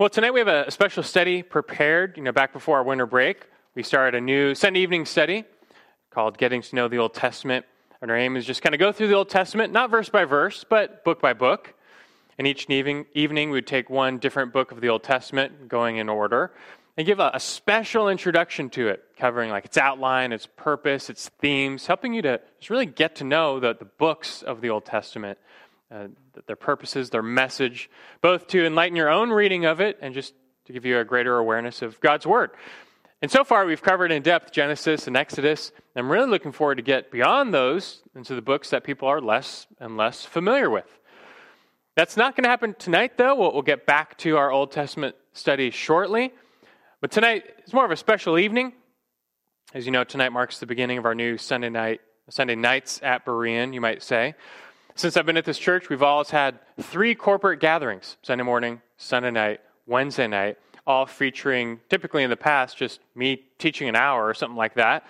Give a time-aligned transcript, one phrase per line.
[0.00, 2.16] Well, tonight we have a special study prepared.
[2.16, 5.42] You know, back before our winter break, we started a new Sunday evening study
[6.10, 7.66] called Getting to Know the Old Testament.
[8.00, 10.24] And our aim is just kind of go through the Old Testament, not verse by
[10.24, 11.74] verse, but book by book.
[12.38, 16.08] And each evening, evening we'd take one different book of the Old Testament, going in
[16.08, 16.52] order,
[16.96, 21.28] and give a, a special introduction to it, covering like its outline, its purpose, its
[21.40, 24.84] themes, helping you to just really get to know the, the books of the Old
[24.84, 25.38] Testament
[25.90, 26.08] uh,
[26.46, 30.34] their purposes, their message, both to enlighten your own reading of it and just
[30.66, 32.50] to give you a greater awareness of God's Word.
[33.20, 35.72] And so far, we've covered in depth Genesis and Exodus.
[35.96, 39.66] I'm really looking forward to get beyond those into the books that people are less
[39.80, 40.86] and less familiar with.
[41.96, 43.34] That's not going to happen tonight, though.
[43.34, 46.32] We'll, we'll get back to our Old Testament study shortly.
[47.00, 48.72] But tonight is more of a special evening.
[49.74, 52.00] As you know, tonight marks the beginning of our new Sunday night,
[52.30, 54.34] Sunday nights at Berean, you might say.
[54.98, 59.30] Since I've been at this church, we've always had three corporate gatherings Sunday morning, Sunday
[59.30, 60.58] night, Wednesday night,
[60.88, 65.06] all featuring, typically in the past, just me teaching an hour or something like that.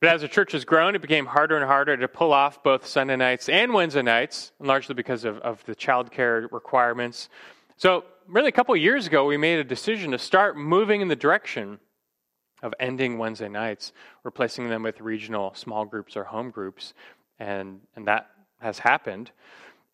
[0.00, 2.86] But as the church has grown, it became harder and harder to pull off both
[2.86, 7.28] Sunday nights and Wednesday nights, largely because of, of the childcare requirements.
[7.76, 11.16] So, really, a couple years ago, we made a decision to start moving in the
[11.16, 11.80] direction
[12.62, 13.92] of ending Wednesday nights,
[14.24, 16.94] replacing them with regional small groups or home groups.
[17.38, 18.30] And, and that
[18.62, 19.30] has happened.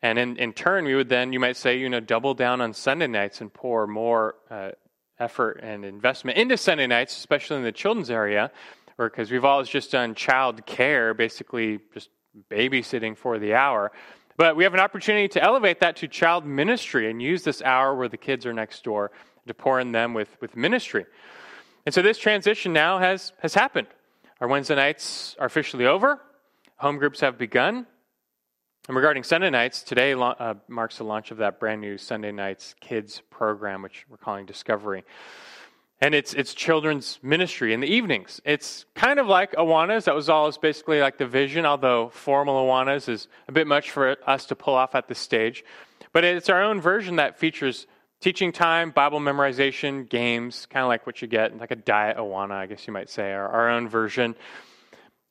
[0.01, 2.73] And in, in turn, we would then, you might say, you know, double down on
[2.73, 4.71] Sunday nights and pour more uh,
[5.19, 8.53] effort and investment into Sunday nights, especially in the children's area,
[8.97, 12.11] because we've always just done child care, basically just
[12.51, 13.91] babysitting for the hour.
[14.37, 17.95] But we have an opportunity to elevate that to child ministry and use this hour
[17.97, 19.11] where the kids are next door
[19.49, 21.07] to pour in them with, with ministry.
[21.87, 23.89] And so this transition now has, has happened.
[24.41, 26.21] Our Wednesday nights are officially over.
[26.77, 27.87] Home groups have begun.
[28.89, 32.75] And regarding Sunday nights, today uh, marks the launch of that brand new Sunday Nights
[32.81, 35.05] Kids program, which we're calling Discovery.
[36.01, 38.41] And it's, it's children's ministry in the evenings.
[38.47, 40.05] It's kind of like Awanas.
[40.05, 44.17] That was always basically like the vision, although formal Awanas is a bit much for
[44.27, 45.65] us to pull off at this stage.
[46.15, 47.87] But it's our own version that features
[48.21, 52.53] teaching time, Bible memorization, games, kind of like what you get, like a diet Awana,
[52.53, 54.35] I guess you might say, our, our own version.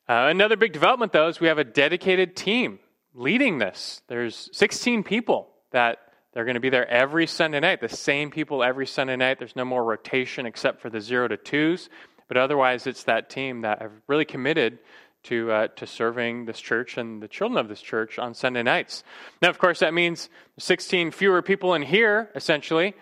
[0.07, 2.77] Uh, another big development, though, is we have a dedicated team
[3.17, 4.01] leading this.
[4.07, 5.97] There's 16 people that
[6.33, 9.39] they're going to be there every Sunday night, the same people every Sunday night.
[9.39, 11.89] There's no more rotation except for the zero to twos.
[12.27, 14.79] But otherwise, it's that team that have really committed
[15.23, 19.03] to, uh, to serving this church and the children of this church on Sunday nights.
[19.41, 20.29] Now, of course, that means
[20.59, 22.93] 16 fewer people in here, essentially,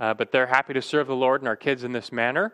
[0.00, 2.52] uh, but they're happy to serve the Lord and our kids in this manner.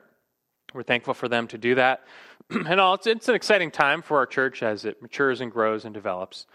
[0.75, 2.05] We're thankful for them to do that.
[2.51, 5.85] and all, it's, it's an exciting time for our church as it matures and grows
[5.85, 6.47] and develops.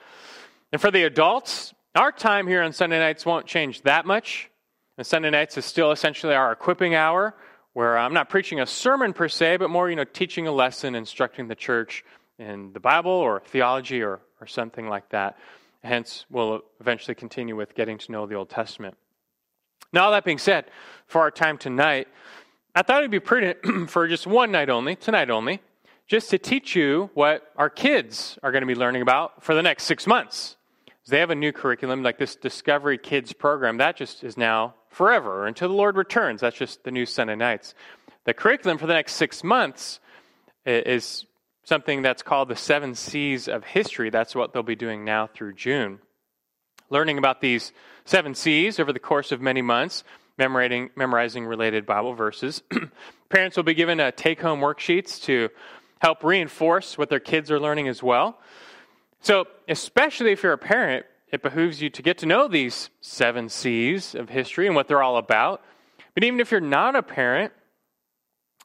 [0.73, 4.49] And for the adults, our time here on Sunday nights won't change that much.
[4.97, 7.35] And Sunday nights is still essentially our equipping hour,
[7.73, 10.95] where I'm not preaching a sermon per se, but more, you know, teaching a lesson,
[10.95, 12.03] instructing the church
[12.39, 15.37] in the Bible or theology or, or something like that.
[15.83, 18.97] Hence, we'll eventually continue with getting to know the Old Testament.
[19.91, 20.65] Now, all that being said,
[21.05, 22.07] for our time tonight,
[22.73, 25.61] I thought it'd be prudent for just one night only, tonight only,
[26.07, 29.61] just to teach you what our kids are going to be learning about for the
[29.61, 30.57] next six months.
[31.07, 33.77] They have a new curriculum, like this Discovery Kids program.
[33.77, 36.41] That just is now forever until the Lord returns.
[36.41, 37.75] That's just the new Sunday nights.
[38.25, 39.99] The curriculum for the next six months
[40.65, 41.25] is
[41.65, 44.09] something that's called the seven C's of history.
[44.09, 45.99] That's what they'll be doing now through June.
[46.89, 47.73] Learning about these
[48.05, 50.03] seven C's over the course of many months,
[50.37, 52.61] memorizing, memorizing related Bible verses.
[53.29, 55.49] Parents will be given uh, a take home worksheets to
[55.99, 58.37] help reinforce what their kids are learning as well.
[59.23, 63.47] So, especially if you're a parent, it behooves you to get to know these seven
[63.47, 65.63] C's of history and what they're all about.
[66.13, 67.53] But even if you're not a parent,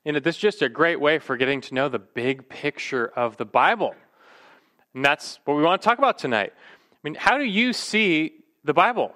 [0.05, 3.07] you know, this is just a great way for getting to know the big picture
[3.07, 3.95] of the Bible.
[4.95, 6.53] And that's what we want to talk about tonight.
[6.57, 8.33] I mean, how do you see
[8.65, 9.15] the Bible?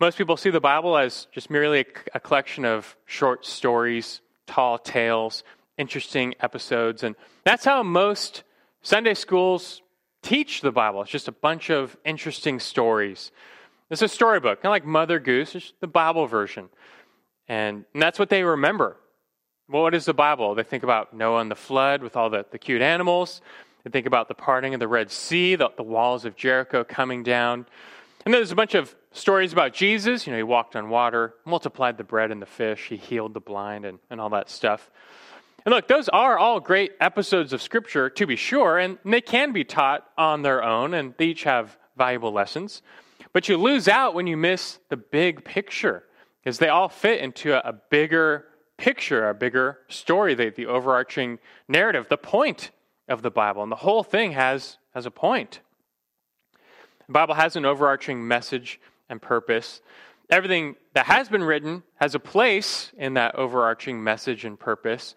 [0.00, 1.84] Most people see the Bible as just merely a,
[2.16, 5.44] a collection of short stories, tall tales,
[5.78, 7.04] interesting episodes.
[7.04, 8.42] And that's how most
[8.82, 9.80] Sunday schools
[10.22, 11.02] teach the Bible.
[11.02, 13.32] It's just a bunch of interesting stories.
[13.90, 16.68] It's a storybook, kind of like Mother Goose, it's the Bible version.
[17.48, 18.96] And, and that's what they remember.
[19.68, 20.54] Well, what is the Bible?
[20.54, 23.40] They think about Noah and the flood with all the, the cute animals.
[23.84, 27.22] They think about the parting of the Red Sea, the, the walls of Jericho coming
[27.22, 27.66] down.
[28.24, 30.26] And then there's a bunch of stories about Jesus.
[30.26, 33.40] You know, he walked on water, multiplied the bread and the fish, he healed the
[33.40, 34.90] blind, and, and all that stuff.
[35.70, 39.52] And look, those are all great episodes of Scripture, to be sure, and they can
[39.52, 42.82] be taught on their own, and they each have valuable lessons.
[43.32, 46.02] But you lose out when you miss the big picture,
[46.42, 48.46] because they all fit into a, a bigger
[48.78, 51.38] picture, a bigger story, the, the overarching
[51.68, 52.72] narrative, the point
[53.08, 53.62] of the Bible.
[53.62, 55.60] And the whole thing has, has a point.
[57.06, 59.82] The Bible has an overarching message and purpose.
[60.30, 65.14] Everything that has been written has a place in that overarching message and purpose.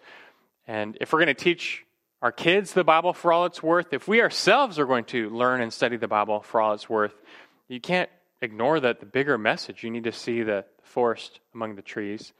[0.66, 1.84] And if we're going to teach
[2.22, 5.60] our kids the Bible for all it's worth, if we ourselves are going to learn
[5.60, 7.14] and study the Bible for all it's worth,
[7.68, 9.82] you can't ignore that the bigger message.
[9.84, 12.32] You need to see the forest among the trees.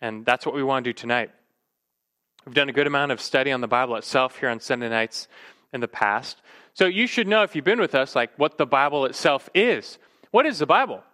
[0.00, 1.30] And that's what we want to do tonight.
[2.44, 5.28] We've done a good amount of study on the Bible itself here on Sunday nights
[5.72, 6.42] in the past.
[6.74, 9.98] So you should know if you've been with us, like what the Bible itself is.
[10.32, 11.04] What is the Bible?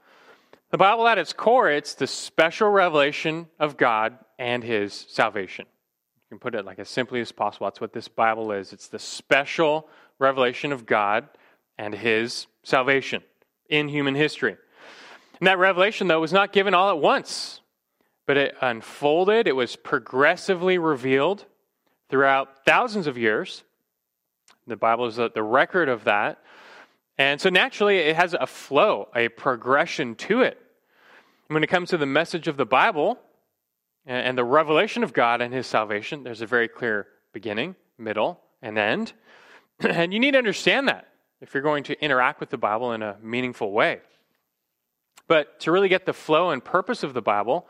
[0.71, 5.67] The Bible at its core, it's the special revelation of God and his salvation.
[6.31, 7.67] You can put it like as simply as possible.
[7.67, 8.73] That's what this Bible is.
[8.73, 9.89] It's the special
[10.19, 11.29] revelation of God
[11.79, 13.23] and his salvation
[13.69, 14.57] in human history.
[15.41, 17.61] And that revelation, though, was not given all at once
[18.29, 21.47] but it unfolded, it was progressively revealed
[22.11, 23.65] throughout thousands of years.
[24.67, 26.39] The Bible is the record of that.
[27.17, 30.61] And so naturally, it has a flow, a progression to it.
[31.47, 33.19] When it comes to the message of the Bible
[34.09, 38.79] and the revelation of God and His salvation, there's a very clear beginning, middle, and
[38.79, 39.13] end.
[39.81, 41.07] And you need to understand that
[41.41, 44.01] if you're going to interact with the Bible in a meaningful way.
[45.29, 47.69] But to really get the flow and purpose of the Bible,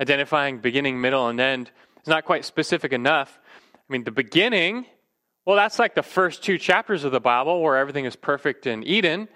[0.00, 1.70] identifying beginning, middle, and end
[2.02, 3.40] is not quite specific enough.
[3.74, 4.86] I mean, the beginning,
[5.44, 8.84] well, that's like the first two chapters of the Bible where everything is perfect in
[8.84, 9.28] Eden.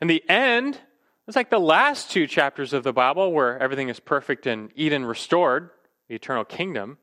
[0.00, 0.80] And the end,
[1.28, 5.04] it's like the last two chapters of the Bible where everything is perfect in Eden
[5.04, 5.70] restored,
[6.12, 6.98] the eternal kingdom.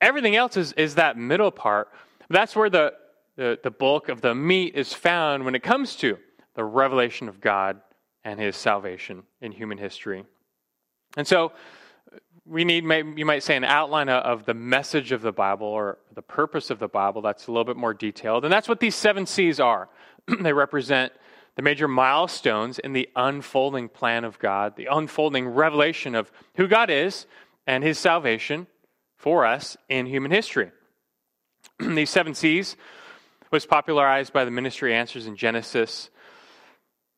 [0.00, 1.90] Everything else is, is that middle part.
[2.30, 2.94] That's where the,
[3.36, 6.16] the, the bulk of the meat is found when it comes to
[6.54, 7.82] the revelation of God
[8.24, 10.24] and his salvation in human history.
[11.18, 11.52] And so,
[12.46, 12.84] we need,
[13.16, 16.78] you might say, an outline of the message of the Bible or the purpose of
[16.78, 18.44] the Bible that's a little bit more detailed.
[18.44, 19.88] And that's what these seven C's are.
[20.40, 21.12] they represent
[21.56, 26.90] the major milestones in the unfolding plan of God, the unfolding revelation of who God
[26.90, 27.26] is
[27.66, 28.66] and his salvation
[29.16, 30.70] for us in human history.
[31.78, 32.76] these seven C's
[33.50, 36.10] was popularized by the ministry answers in Genesis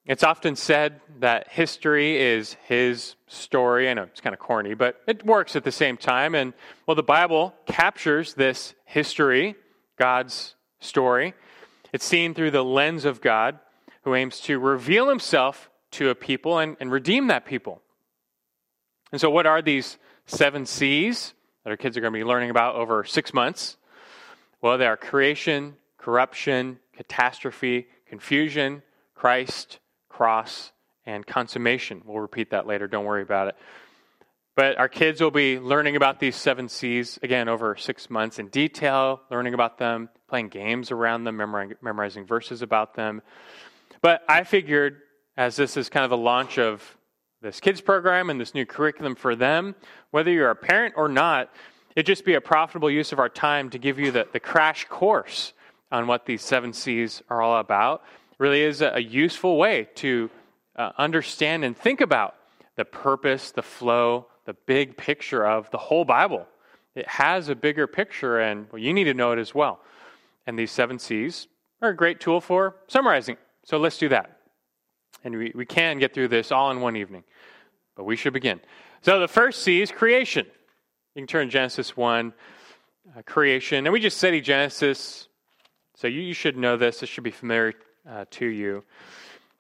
[0.06, 3.90] it's often said that history is his story.
[3.90, 6.37] I know it's kind of corny, but it works at the same time.
[6.37, 6.54] And
[6.87, 9.56] well, the Bible captures this history,
[9.99, 11.34] God's story.
[11.92, 13.58] It's seen through the lens of God,
[14.02, 17.82] who aims to reveal himself to a people and, and redeem that people.
[19.10, 21.34] And so, what are these seven C's
[21.64, 23.76] that our kids are going to be learning about over six months?
[24.61, 28.82] Well, they are creation, corruption, catastrophe, confusion,
[29.14, 29.78] Christ,
[30.08, 30.73] cross,
[31.05, 32.02] and consummation.
[32.05, 33.56] We'll repeat that later, don't worry about it.
[34.55, 38.49] But our kids will be learning about these seven C's again over six months in
[38.49, 43.20] detail, learning about them, playing games around them, memorizing verses about them.
[44.00, 45.02] But I figured,
[45.37, 46.95] as this is kind of the launch of
[47.46, 49.75] this kids program and this new curriculum for them,
[50.10, 51.50] whether you're a parent or not,
[51.94, 54.84] it'd just be a profitable use of our time to give you the, the crash
[54.87, 55.52] course
[55.93, 58.02] on what these seven C's are all about
[58.38, 60.28] really is a, useful way to
[60.75, 62.34] uh, understand and think about
[62.75, 66.47] the purpose, the flow, the big picture of the whole Bible.
[66.94, 69.80] It has a bigger picture, and well, you need to know it as well.
[70.47, 71.47] And these seven C's
[71.80, 73.37] are a great tool for summarizing.
[73.64, 74.40] So let's do that.
[75.25, 77.25] And we, we can get through this all in one evening,
[77.96, 78.60] but we should begin.
[79.02, 80.46] So the first C is creation.
[81.14, 82.32] You can turn Genesis 1,
[83.16, 83.86] uh, creation.
[83.86, 85.28] And we just studied Genesis,
[85.96, 87.00] so you, you should know this.
[87.00, 87.74] This should be familiar
[88.08, 88.84] uh, to you.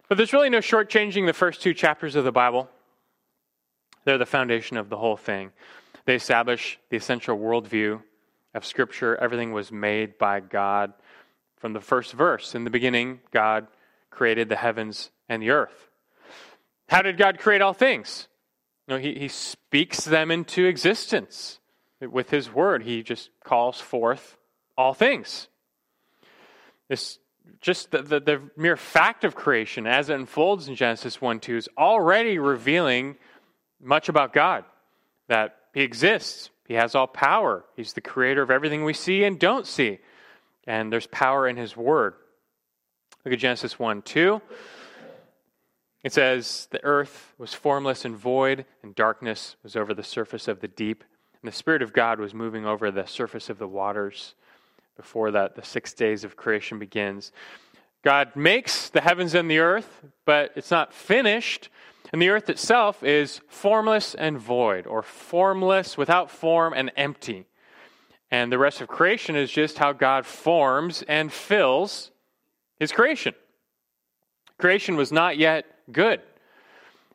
[0.08, 2.68] But there's really no shortchanging the first two chapters of the Bible.
[4.04, 5.50] They're the foundation of the whole thing.
[6.04, 8.00] They establish the essential worldview
[8.54, 9.16] of Scripture.
[9.16, 10.92] Everything was made by God
[11.56, 12.54] from the first verse.
[12.54, 13.66] In the beginning, God
[14.10, 15.88] created the heavens and the earth.
[16.88, 18.28] How did God create all things?
[18.88, 21.58] Know, he, he speaks them into existence
[22.00, 22.84] with His Word.
[22.84, 24.36] He just calls forth
[24.78, 25.48] all things.
[26.88, 27.18] This
[27.60, 31.56] just the, the, the, mere fact of creation as it unfolds in Genesis 1 2
[31.56, 33.16] is already revealing
[33.80, 34.64] much about God.
[35.28, 39.38] That He exists, He has all power, He's the creator of everything we see and
[39.38, 39.98] don't see.
[40.64, 42.14] And there's power in His Word.
[43.24, 44.40] Look at Genesis 1 2.
[46.06, 50.60] It says, The earth was formless and void, and darkness was over the surface of
[50.60, 51.02] the deep,
[51.42, 54.36] and the Spirit of God was moving over the surface of the waters
[54.96, 57.32] before that the six days of creation begins.
[58.04, 61.70] God makes the heavens and the earth, but it's not finished.
[62.12, 67.46] And the earth itself is formless and void, or formless, without form, and empty.
[68.30, 72.12] And the rest of creation is just how God forms and fills
[72.78, 73.34] his creation.
[74.56, 76.20] Creation was not yet good.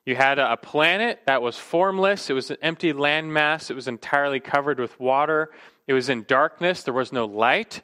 [0.05, 4.39] You had a planet that was formless, it was an empty landmass, it was entirely
[4.39, 5.51] covered with water,
[5.85, 7.81] it was in darkness, there was no light.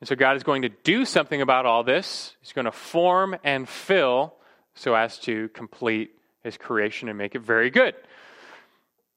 [0.00, 2.34] And so God is going to do something about all this.
[2.40, 4.34] He's going to form and fill
[4.74, 6.12] so as to complete
[6.42, 7.94] his creation and make it very good.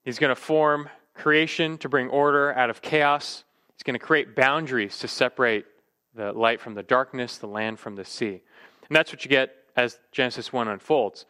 [0.03, 3.43] He's going to form creation to bring order out of chaos.
[3.75, 5.65] He's going to create boundaries to separate
[6.15, 8.41] the light from the darkness, the land from the sea.
[8.87, 11.25] And that's what you get as Genesis 1 unfolds.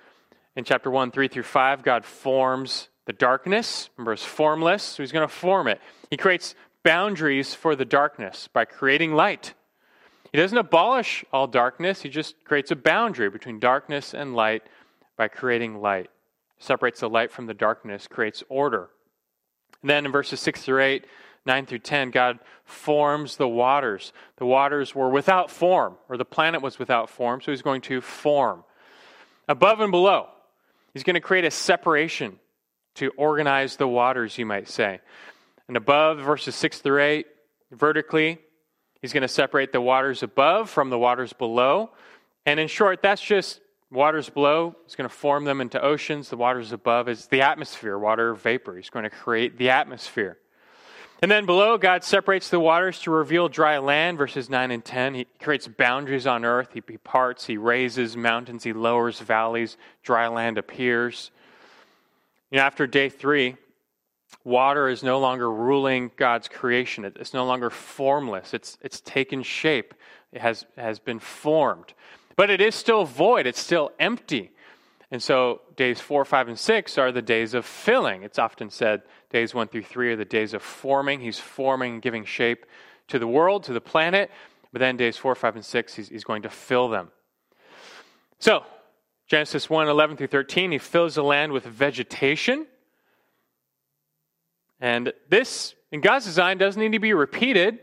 [0.55, 3.89] In chapter 1, 3 through 5, God forms the darkness.
[3.97, 5.81] Remember, it's formless, so he's going to form it.
[6.09, 9.53] He creates boundaries for the darkness by creating light.
[10.31, 14.63] He doesn't abolish all darkness, he just creates a boundary between darkness and light
[15.15, 16.09] by creating light.
[16.59, 18.89] Separates the light from the darkness, creates order.
[19.81, 21.05] And then in verses 6 through 8,
[21.45, 24.13] 9 through 10, God forms the waters.
[24.37, 28.01] The waters were without form, or the planet was without form, so he's going to
[28.01, 28.63] form.
[29.47, 30.27] Above and below,
[30.93, 32.39] he's going to create a separation
[32.95, 35.01] to organize the waters, you might say.
[35.67, 37.27] And above, verses 6 through 8,
[37.71, 38.39] vertically,
[39.01, 41.91] he's going to separate the waters above from the waters below.
[42.45, 43.59] And in short, that's just
[43.91, 44.75] waters below.
[44.85, 46.29] He's going to form them into oceans.
[46.29, 48.75] The waters above is the atmosphere, water vapor.
[48.75, 50.37] He's going to create the atmosphere.
[51.23, 55.13] And then below, God separates the waters to reveal dry land, verses 9 and 10.
[55.13, 56.71] He creates boundaries on earth.
[56.73, 61.31] He, parts, he raises mountains, he lowers valleys, dry land appears.
[62.51, 63.55] You know, after day three,
[64.43, 67.05] water is no longer ruling God's creation.
[67.05, 69.93] It's no longer formless, it's, it's taken shape,
[70.33, 71.93] it has, has been formed.
[72.35, 74.51] But it is still void, it's still empty.
[75.13, 78.23] And so days four, five, and six are the days of filling.
[78.23, 81.19] It's often said days one through three are the days of forming.
[81.19, 82.65] He's forming, giving shape
[83.09, 84.31] to the world, to the planet.
[84.71, 87.11] But then days four, five, and six, he's, he's going to fill them.
[88.39, 88.65] So,
[89.27, 92.65] Genesis 1 11 through 13, he fills the land with vegetation.
[94.79, 97.77] And this, in God's design, doesn't need to be repeated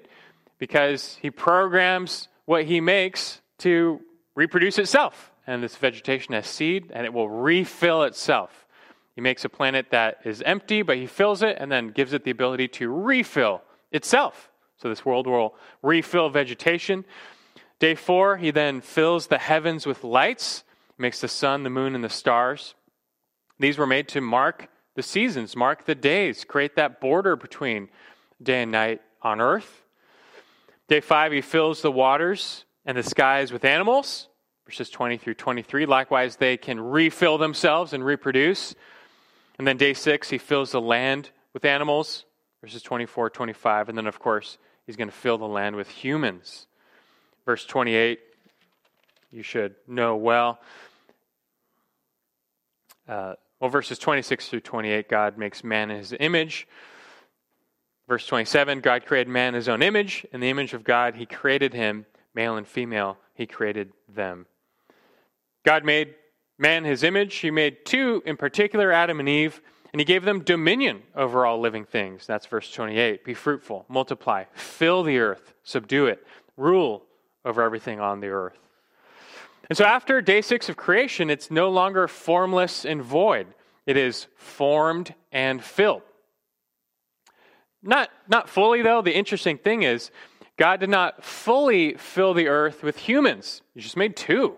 [0.59, 4.01] because he programs what he makes to
[4.35, 8.67] reproduce itself and this vegetation has seed, and it will refill itself.
[9.15, 12.25] He makes a planet that is empty, but he fills it and then gives it
[12.25, 14.51] the ability to refill itself.
[14.77, 17.05] So this world will refill vegetation.
[17.79, 20.65] Day four, he then fills the heavens with lights,
[20.97, 22.75] makes the sun, the moon, and the stars.
[23.59, 27.89] These were made to mark the seasons, mark the days, create that border between
[28.43, 29.83] day and night on earth.
[30.89, 34.29] Day five, he fills the waters and the skies with animals
[34.71, 35.85] verses 20 through 23.
[35.85, 38.73] Likewise, they can refill themselves and reproduce.
[39.59, 42.25] And then day six, he fills the land with animals,
[42.61, 43.89] verses 24, 25.
[43.89, 46.69] And then, of course, he's going to fill the land with humans.
[47.45, 48.21] Verse 28,
[49.33, 50.61] you should know well.
[53.09, 56.69] Uh, well, verses 26 through 28, God makes man in his image.
[58.07, 60.25] Verse 27, God created man in his own image.
[60.33, 64.47] In the image of God, he created him, male and female, he created them.
[65.65, 66.15] God made
[66.59, 67.37] man his image.
[67.37, 69.61] He made two in particular, Adam and Eve,
[69.93, 72.27] and he gave them dominion over all living things.
[72.27, 73.25] That's verse 28.
[73.25, 76.25] Be fruitful, multiply, fill the earth, subdue it,
[76.57, 77.05] rule
[77.45, 78.59] over everything on the earth.
[79.69, 83.47] And so after day six of creation, it's no longer formless and void.
[83.87, 86.03] It is formed and filled.
[87.83, 89.01] Not, not fully, though.
[89.01, 90.11] The interesting thing is,
[90.57, 93.63] God did not fully fill the earth with humans.
[93.75, 94.57] He just made two.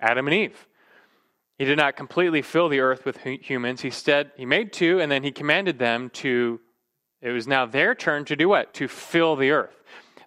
[0.00, 0.66] Adam and Eve.
[1.58, 3.82] He did not completely fill the earth with humans.
[3.82, 6.58] He said he made two, and then he commanded them to,
[7.20, 8.72] it was now their turn to do what?
[8.74, 9.76] To fill the earth.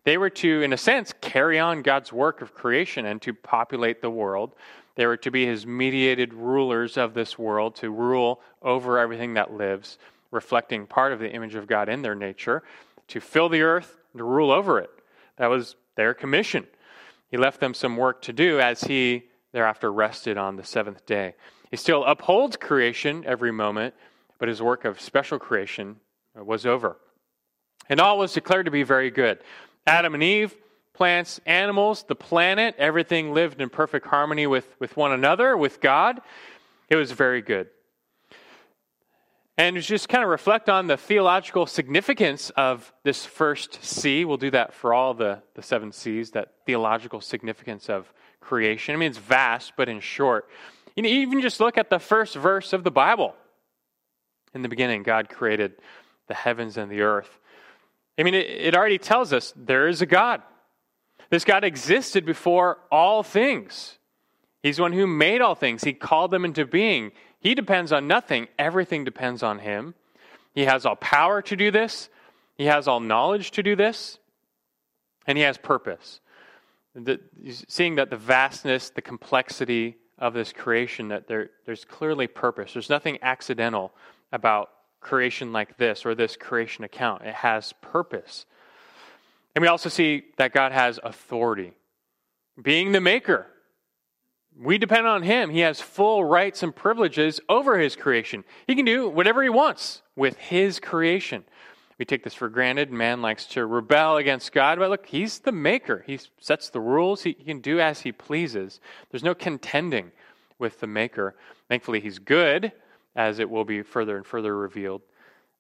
[0.03, 4.01] They were to, in a sense, carry on God's work of creation and to populate
[4.01, 4.53] the world.
[4.95, 9.53] They were to be his mediated rulers of this world, to rule over everything that
[9.53, 9.97] lives,
[10.29, 12.61] reflecting part of the image of God in their nature,
[13.07, 14.91] to fill the earth, and to rule over it.
[15.37, 16.67] That was their commission.
[17.31, 21.35] He left them some work to do as he thereafter rested on the seventh day.
[21.71, 23.93] He still upholds creation every moment,
[24.39, 25.95] but his work of special creation
[26.37, 26.97] uh, was over.
[27.89, 29.39] And all was declared to be very good.
[29.87, 30.55] Adam and Eve,
[30.93, 36.21] plants, animals, the planet, everything lived in perfect harmony with, with one another, with God.
[36.89, 37.67] It was very good.
[39.57, 44.25] And just kind of reflect on the theological significance of this first C.
[44.25, 48.11] We'll do that for all the, the seven C's, that theological significance of
[48.43, 48.93] creation.
[48.93, 50.47] I mean, it's vast, but in short,
[50.95, 53.35] You know, even just look at the first verse of the Bible.
[54.53, 55.73] In the beginning, God created
[56.27, 57.39] the heavens and the earth.
[58.17, 60.41] I mean, it, it already tells us there is a God.
[61.29, 63.97] This God existed before all things.
[64.61, 65.83] He's one who made all things.
[65.83, 67.11] He called them into being.
[67.39, 69.95] He depends on nothing, everything depends on Him.
[70.55, 72.09] He has all power to do this,
[72.55, 74.19] He has all knowledge to do this,
[75.27, 76.21] and He has purpose.
[77.67, 82.73] Seeing that the vastness, the complexity of this creation, that there, there's clearly purpose.
[82.73, 83.93] There's nothing accidental
[84.31, 84.69] about
[84.99, 87.23] creation like this or this creation account.
[87.23, 88.45] It has purpose.
[89.55, 91.73] And we also see that God has authority.
[92.61, 93.47] Being the maker,
[94.55, 95.49] we depend on Him.
[95.49, 98.43] He has full rights and privileges over His creation.
[98.67, 101.43] He can do whatever He wants with His creation.
[102.03, 102.91] We take this for granted.
[102.91, 106.03] Man likes to rebel against God, but look, He's the maker.
[106.05, 108.81] He sets the rules, He, he can do as He pleases.
[109.09, 110.11] There's no contending
[110.59, 111.37] with the maker.
[111.69, 112.73] Thankfully, He's good,
[113.15, 115.01] as it will be further and further revealed.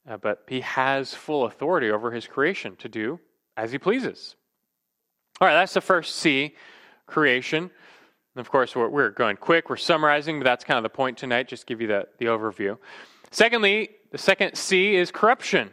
[0.05, 3.21] Uh, but He has full authority over His creation to do
[3.55, 4.35] as He pleases.
[5.39, 6.55] All right, that's the first C,
[7.05, 7.71] creation.
[8.35, 11.17] And of course, we're, we're going quick, we're summarizing, but that's kind of the point
[11.17, 12.77] tonight, just give you the, the overview.
[13.31, 15.71] Secondly, the second C is corruption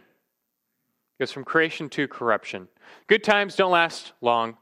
[1.20, 2.66] goes from creation to corruption.
[3.06, 4.56] Good times don't last long.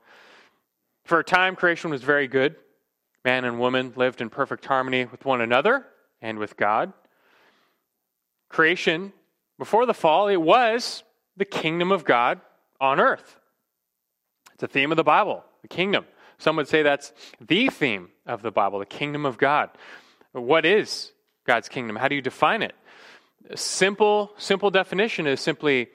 [1.05, 2.57] For a time, creation was very good.
[3.25, 5.87] Man and woman lived in perfect harmony with one another
[6.21, 6.93] and with God.
[8.49, 9.13] Creation,
[9.57, 11.05] before the fall, it was
[11.37, 12.41] the kingdom of God
[12.81, 13.39] on earth.
[14.55, 16.07] It's a theme of the Bible, the kingdom.
[16.39, 19.71] Some would say that's the theme of the Bible, the kingdom of God.
[20.33, 21.13] What is
[21.47, 21.95] God's kingdom?
[21.95, 22.75] How do you define it?
[23.49, 25.89] A simple, simple definition is simply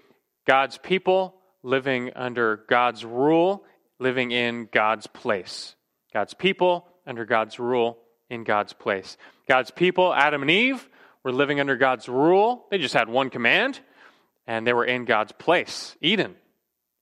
[0.46, 3.64] God's people living under God's rule,
[4.00, 5.76] living in God's place.
[6.14, 7.98] God's people under God's rule
[8.30, 9.18] in God's place.
[9.48, 10.88] God's people, Adam and Eve,
[11.24, 12.66] were living under God's rule.
[12.70, 13.80] They just had one command,
[14.46, 16.36] and they were in God's place, Eden,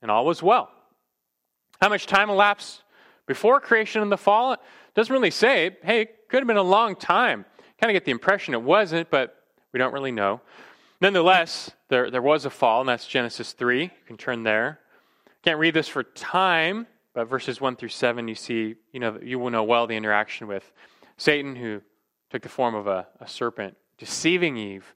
[0.02, 0.70] and all was well.
[1.82, 2.84] How much time elapsed
[3.26, 4.54] before creation and the fall?
[4.54, 4.60] It
[4.94, 5.78] doesn't really say.
[5.84, 7.46] Hey, it could have been a long time.
[7.80, 9.36] Kind of get the impression it wasn't, but
[9.74, 10.42] we don't really know.
[11.02, 13.84] Nonetheless, there, there was a fall, and that's Genesis 3.
[13.84, 14.80] You can turn there.
[15.44, 16.86] Can't read this for time,
[17.16, 20.46] but verses 1 through 7, you see, you know, you will know well the interaction
[20.48, 20.72] with
[21.18, 21.82] Satan, who
[22.30, 24.94] took the form of a, a serpent, deceiving Eve,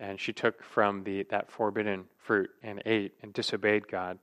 [0.00, 4.18] and she took from the, that forbidden fruit and ate and disobeyed God.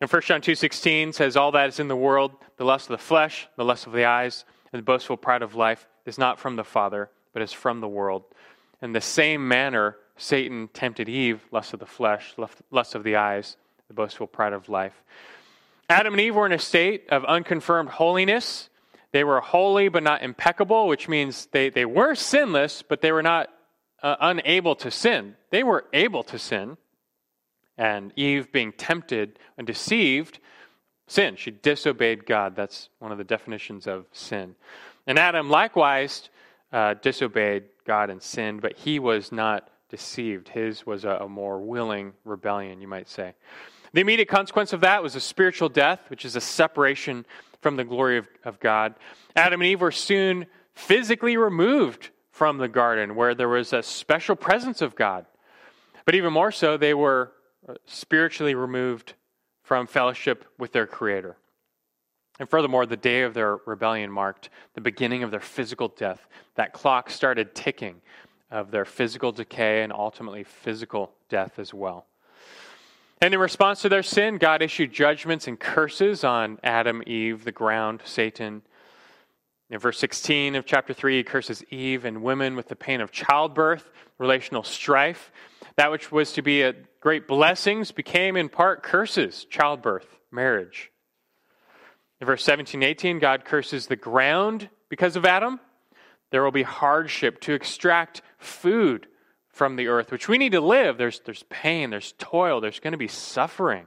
[0.00, 3.02] And 1 John 2.16 says, All that is in the world, the lust of the
[3.02, 6.56] flesh, the lust of the eyes, and the boastful pride of life, is not from
[6.56, 8.24] the Father, but is from the world.
[8.82, 12.34] In the same manner, Satan tempted Eve, lust of the flesh,
[12.70, 13.56] lust of the eyes,
[13.88, 15.02] the boastful pride of life.
[15.88, 18.68] Adam and Eve were in a state of unconfirmed holiness.
[19.12, 23.22] They were holy but not impeccable, which means they, they were sinless, but they were
[23.22, 23.48] not
[24.02, 25.36] uh, unable to sin.
[25.50, 26.76] They were able to sin.
[27.78, 30.38] And Eve, being tempted and deceived,
[31.06, 31.38] sinned.
[31.38, 32.56] She disobeyed God.
[32.56, 34.56] That's one of the definitions of sin.
[35.06, 36.30] And Adam likewise
[36.76, 40.50] uh, disobeyed God and sinned, but he was not deceived.
[40.50, 43.32] His was a, a more willing rebellion, you might say.
[43.94, 47.24] The immediate consequence of that was a spiritual death, which is a separation
[47.62, 48.94] from the glory of, of God.
[49.34, 54.36] Adam and Eve were soon physically removed from the garden where there was a special
[54.36, 55.24] presence of God.
[56.04, 57.32] But even more so, they were
[57.66, 59.14] uh, spiritually removed
[59.62, 61.38] from fellowship with their Creator.
[62.38, 66.28] And furthermore, the day of their rebellion marked the beginning of their physical death.
[66.56, 68.02] That clock started ticking
[68.50, 72.06] of their physical decay and ultimately physical death as well.
[73.22, 77.52] And in response to their sin, God issued judgments and curses on Adam, Eve, the
[77.52, 78.62] ground, Satan.
[79.70, 83.10] In verse 16 of chapter 3, he curses Eve and women with the pain of
[83.10, 85.32] childbirth, relational strife.
[85.76, 90.92] That which was to be a great blessings became in part curses, childbirth, marriage.
[92.20, 95.60] In verse 17 18, God curses the ground because of Adam.
[96.30, 99.06] There will be hardship to extract food
[99.48, 100.98] from the earth, which we need to live.
[100.98, 103.86] There's, there's pain, there's toil, there's going to be suffering.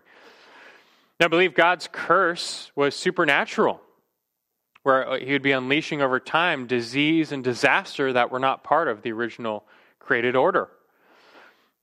[1.19, 3.81] Now, I believe God's curse was supernatural,
[4.83, 9.01] where he would be unleashing over time disease and disaster that were not part of
[9.01, 9.65] the original
[9.99, 10.69] created order.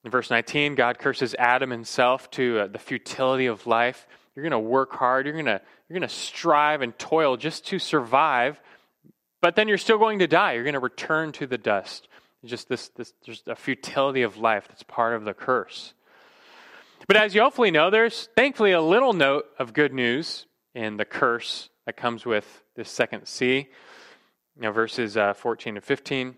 [0.04, 4.06] In verse 19, God curses Adam himself to uh, the futility of life.
[4.36, 7.66] You're going to work hard, you're going to you're going to strive and toil just
[7.68, 8.60] to survive,
[9.40, 10.52] but then you're still going to die.
[10.52, 12.08] You're going to return to the dust.
[12.44, 15.94] Just this, this, just a futility of life that's part of the curse.
[17.08, 21.04] But as you hopefully know, there's thankfully a little note of good news in the
[21.04, 23.68] curse that comes with this second C.
[24.56, 26.36] You know, verses uh, 14 and 15.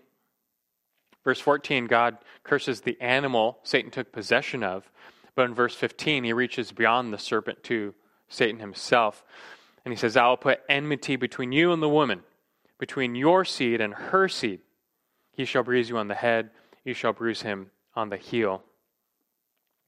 [1.23, 4.89] Verse 14, God curses the animal Satan took possession of.
[5.35, 7.93] But in verse 15, he reaches beyond the serpent to
[8.27, 9.23] Satan himself.
[9.85, 12.21] And he says, I will put enmity between you and the woman,
[12.77, 14.59] between your seed and her seed.
[15.31, 16.51] He shall bruise you on the head,
[16.83, 18.63] you shall bruise him on the heel.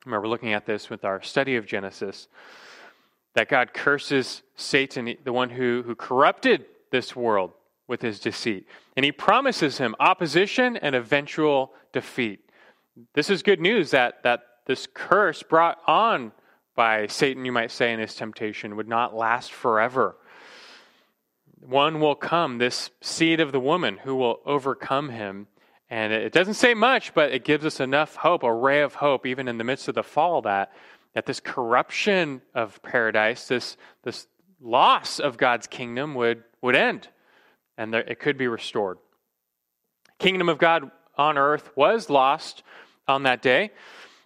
[0.05, 2.27] Remember, we're looking at this with our study of Genesis,
[3.33, 7.51] that God curses Satan, the one who, who corrupted this world
[7.87, 8.67] with his deceit.
[8.95, 12.39] And he promises him opposition and eventual defeat.
[13.13, 16.31] This is good news that, that this curse brought on
[16.75, 20.15] by Satan, you might say, in his temptation would not last forever.
[21.59, 25.47] One will come, this seed of the woman, who will overcome him.
[25.89, 29.25] And it doesn't say much, but it gives us enough hope, a ray of hope,
[29.25, 30.71] even in the midst of the fall, that,
[31.13, 34.27] that this corruption of paradise, this, this
[34.61, 37.09] loss of God's kingdom would, would end
[37.81, 38.99] and there, it could be restored.
[40.19, 42.61] Kingdom of God on earth was lost
[43.07, 43.71] on that day.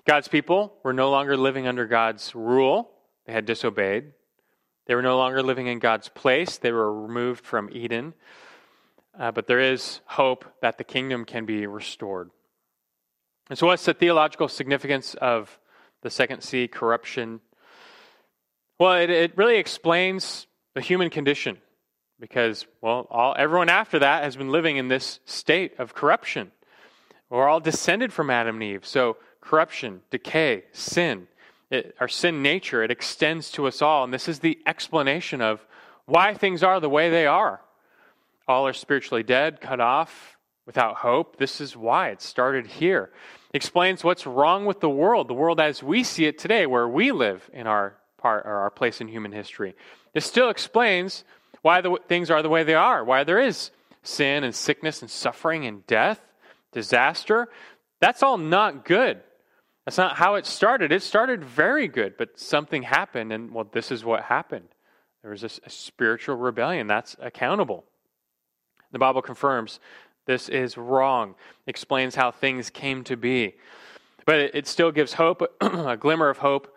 [0.06, 2.92] God's people were no longer living under God's rule,
[3.26, 4.14] they had disobeyed.
[4.86, 8.14] They were no longer living in God's place, they were removed from Eden.
[9.18, 12.30] Uh, but there is hope that the kingdom can be restored.
[13.50, 15.58] And so, what's the theological significance of
[16.02, 17.40] the second C, corruption?
[18.78, 21.58] Well, it, it really explains the human condition
[22.20, 26.52] because, well, all, everyone after that has been living in this state of corruption.
[27.30, 28.86] We're all descended from Adam and Eve.
[28.86, 31.28] So, corruption, decay, sin,
[31.72, 34.04] it, our sin nature, it extends to us all.
[34.04, 35.66] And this is the explanation of
[36.06, 37.62] why things are the way they are.
[38.48, 41.38] All are spiritually dead, cut off, without hope.
[41.38, 43.12] This is why it started here.
[43.54, 46.88] It explains what's wrong with the world, the world as we see it today, where
[46.88, 49.76] we live in our part or our place in human history.
[50.14, 51.24] It still explains
[51.62, 53.72] why the things are the way they are, why there is
[54.04, 56.20] sin and sickness and suffering and death,
[56.72, 57.48] disaster.
[58.00, 59.22] That's all not good.
[59.86, 60.92] That's not how it started.
[60.92, 64.70] It started very good, but something happened, and well, this is what happened.
[65.22, 66.88] There was a, a spiritual rebellion.
[66.88, 67.86] That's accountable.
[68.92, 69.80] The Bible confirms
[70.26, 71.36] this is wrong,
[71.68, 73.56] explains how things came to be.
[74.26, 76.76] But it, it still gives hope, a glimmer of hope,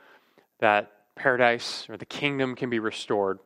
[0.60, 3.38] that paradise or the kingdom can be restored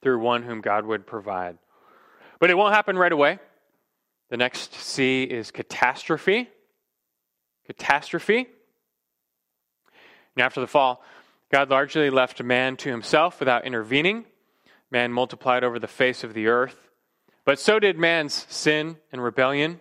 [0.00, 1.58] through one whom God would provide.
[2.38, 3.40] But it won't happen right away.
[4.30, 6.48] The next C is catastrophe.
[7.68, 8.48] Catastrophe.
[10.34, 11.02] And after the fall,
[11.52, 14.24] God largely left man to himself without intervening.
[14.90, 16.88] Man multiplied over the face of the earth.
[17.44, 19.80] But so did man's sin and rebellion.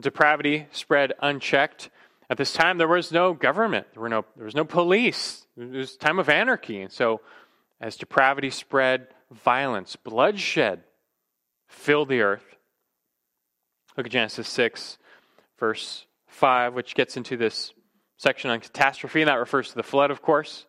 [0.00, 1.90] Depravity spread unchecked.
[2.30, 3.86] At this time, there was no government.
[3.92, 5.46] There, were no, there was no police.
[5.56, 6.80] It was a time of anarchy.
[6.80, 7.20] And so
[7.80, 10.84] as depravity spread, violence, bloodshed
[11.68, 12.44] filled the earth.
[13.96, 14.96] Look at Genesis 6,
[15.58, 17.72] verse 5, which gets into this
[18.16, 20.66] section on catastrophe, and that refers to the flood, of course.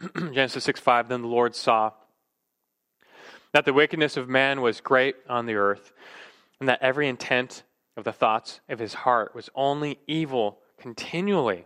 [0.16, 1.92] Genesis 6 5, then the Lord saw
[3.52, 5.92] that the wickedness of man was great on the earth,
[6.58, 7.62] and that every intent
[7.96, 11.64] of the thoughts of his heart was only evil continually.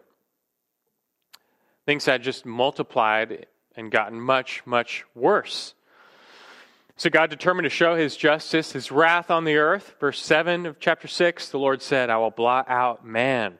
[1.87, 5.75] Things had just multiplied and gotten much, much worse.
[6.99, 9.95] So God determined to show his justice, his wrath on the earth.
[10.01, 13.57] Verse 7 of chapter 6 the Lord said, I will blot out man,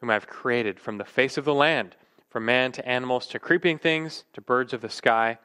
[0.00, 1.96] whom I have created from the face of the land,
[2.30, 5.36] from man to animals to creeping things to birds of the sky,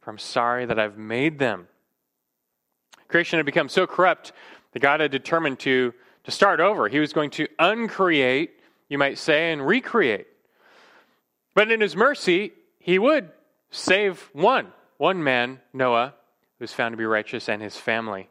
[0.00, 1.68] for I'm sorry that I've made them.
[3.06, 4.32] Creation had become so corrupt
[4.72, 6.88] that God had determined to, to start over.
[6.88, 8.58] He was going to uncreate,
[8.88, 10.26] you might say, and recreate.
[11.54, 13.30] But in his mercy, he would
[13.70, 16.14] save one, one man, Noah,
[16.58, 18.28] who was found to be righteous, and his family.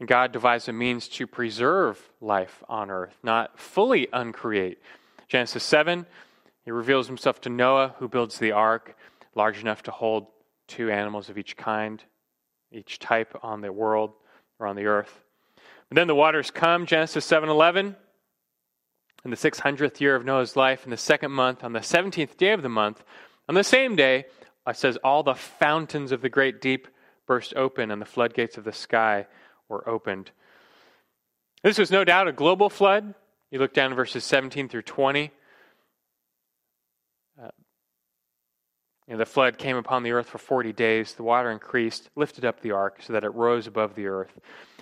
[0.00, 4.78] And God devised a means to preserve life on earth, not fully uncreate.
[5.28, 6.06] Genesis 7,
[6.64, 8.96] he reveals himself to Noah, who builds the ark,
[9.34, 10.26] large enough to hold
[10.66, 12.02] two animals of each kind,
[12.70, 14.12] each type on the world
[14.58, 15.24] or on the earth.
[15.88, 17.96] But then the waters come, Genesis 7:11
[19.24, 22.52] in the 600th year of Noah's life, in the second month, on the 17th day
[22.52, 23.02] of the month,
[23.48, 24.26] on the same day,
[24.66, 26.86] it says, all the fountains of the great deep
[27.28, 29.28] burst open and the floodgates of the sky
[29.68, 30.32] were opened.
[31.62, 33.14] This was no doubt a global flood.
[33.52, 35.30] You look down verses 17 through 20.
[37.40, 37.48] Uh,
[39.16, 41.14] the flood came upon the earth for 40 days.
[41.14, 44.32] The water increased, lifted up the ark so that it rose above the earth.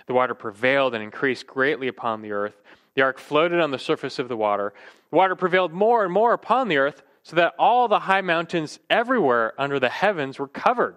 [0.07, 2.55] The water prevailed and increased greatly upon the earth.
[2.95, 4.73] The ark floated on the surface of the water.
[5.11, 8.79] The water prevailed more and more upon the earth, so that all the high mountains
[8.89, 10.97] everywhere under the heavens were covered.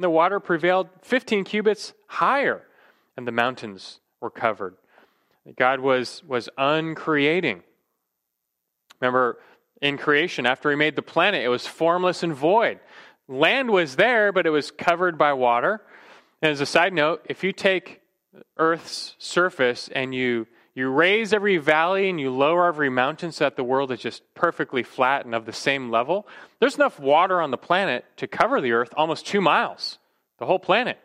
[0.00, 2.62] And the water prevailed 15 cubits higher,
[3.18, 4.76] and the mountains were covered.
[5.58, 7.62] God was, was uncreating.
[8.98, 9.40] Remember,
[9.82, 12.80] in creation, after he made the planet, it was formless and void.
[13.28, 15.82] Land was there, but it was covered by water.
[16.40, 18.00] And as a side note, if you take
[18.56, 20.46] Earth's surface and you
[20.80, 24.22] you raise every valley and you lower every mountain so that the world is just
[24.34, 26.26] perfectly flat and of the same level,
[26.58, 29.98] there's enough water on the planet to cover the earth almost two miles,
[30.38, 30.98] the whole planet.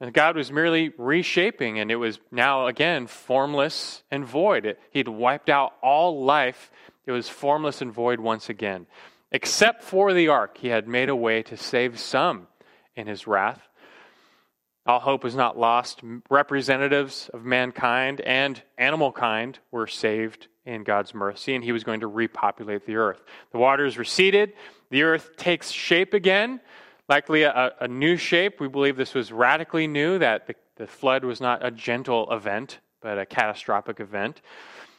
[0.00, 4.64] And God was merely reshaping, and it was now again formless and void.
[4.64, 6.70] It, he'd wiped out all life.
[7.04, 8.86] It was formless and void once again.
[9.30, 12.46] Except for the ark, he had made a way to save some
[12.96, 13.67] in his wrath.
[14.88, 16.00] All hope was not lost.
[16.30, 22.00] Representatives of mankind and animal kind were saved in God's mercy, and he was going
[22.00, 23.22] to repopulate the earth.
[23.52, 24.54] The waters receded,
[24.88, 26.60] the earth takes shape again,
[27.06, 28.60] likely a, a new shape.
[28.60, 32.78] We believe this was radically new, that the, the flood was not a gentle event,
[33.02, 34.40] but a catastrophic event.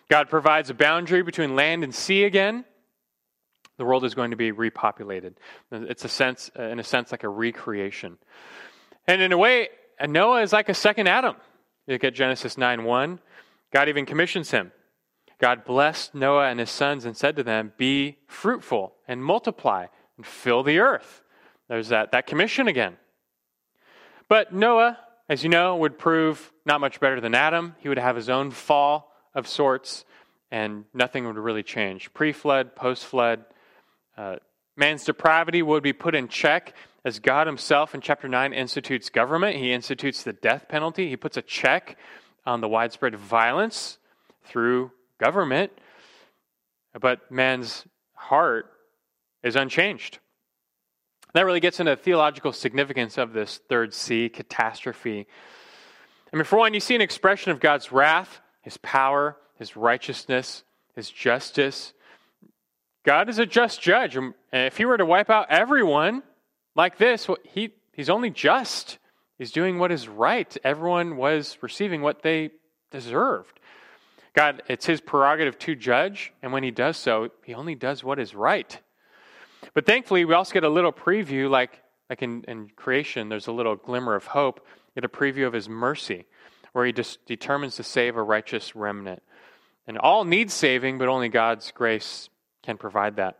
[0.07, 2.63] God provides a boundary between land and sea again.
[3.77, 5.33] The world is going to be repopulated.
[5.71, 8.19] It's a sense, in a sense, like a recreation.
[9.07, 9.69] And in a way,
[10.07, 11.35] Noah is like a second Adam.
[11.87, 13.19] You look at Genesis 9 1.
[13.71, 14.71] God even commissions him.
[15.39, 20.25] God blessed Noah and his sons and said to them, Be fruitful and multiply and
[20.25, 21.23] fill the earth.
[21.69, 22.97] There's that, that commission again.
[24.27, 24.97] But Noah,
[25.29, 27.75] as you know, would prove not much better than Adam.
[27.79, 30.03] He would have his own fall of sorts,
[30.51, 32.13] and nothing would really change.
[32.13, 33.45] Pre flood, post flood,
[34.17, 34.37] uh,
[34.75, 36.73] man's depravity would be put in check,
[37.05, 41.09] as God Himself in chapter 9 institutes government, He institutes the death penalty.
[41.09, 41.97] He puts a check
[42.45, 43.97] on the widespread violence
[44.45, 45.71] through government.
[46.99, 47.85] But man's
[48.15, 48.71] heart
[49.43, 50.19] is unchanged.
[51.33, 55.27] That really gets into the theological significance of this third C, catastrophe.
[56.33, 60.63] I mean, for one, you see an expression of God's wrath, His power, His righteousness,
[60.95, 61.93] His justice.
[63.05, 64.15] God is a just judge.
[64.15, 66.23] And if He were to wipe out everyone,
[66.79, 68.99] like this, he, he's only just.
[69.37, 70.55] He's doing what is right.
[70.63, 72.51] Everyone was receiving what they
[72.89, 73.59] deserved.
[74.33, 78.17] God, it's his prerogative to judge, and when he does so, he only does what
[78.17, 78.79] is right.
[79.73, 83.51] But thankfully, we also get a little preview, like, like in, in creation, there's a
[83.51, 84.65] little glimmer of hope.
[84.95, 86.27] Get a preview of his mercy,
[86.71, 89.21] where he just determines to save a righteous remnant.
[89.85, 92.29] And all need saving, but only God's grace
[92.63, 93.39] can provide that.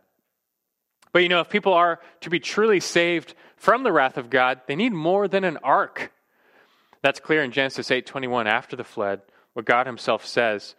[1.12, 4.60] But you know, if people are to be truly saved from the wrath of God,
[4.66, 6.12] they need more than an ark.
[7.02, 10.76] That's clear in Genesis 8:21 after the flood, what God himself says.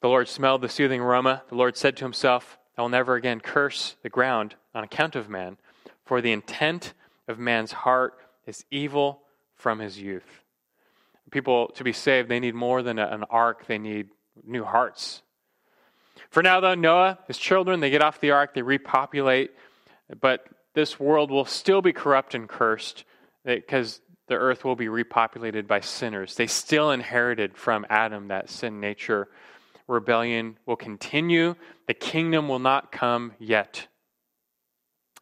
[0.00, 1.42] The Lord smelled the soothing aroma.
[1.48, 5.28] The Lord said to himself, I will never again curse the ground on account of
[5.28, 5.56] man,
[6.04, 6.92] for the intent
[7.28, 9.22] of man's heart is evil
[9.54, 10.42] from his youth.
[11.30, 14.10] People to be saved, they need more than an ark, they need
[14.44, 15.22] new hearts.
[16.34, 19.52] For now, though, Noah, his children, they get off the ark, they repopulate,
[20.20, 20.44] but
[20.74, 23.04] this world will still be corrupt and cursed
[23.46, 26.34] eh, because the earth will be repopulated by sinners.
[26.34, 29.28] They still inherited from Adam that sin nature.
[29.86, 31.54] Rebellion will continue.
[31.86, 33.86] The kingdom will not come yet.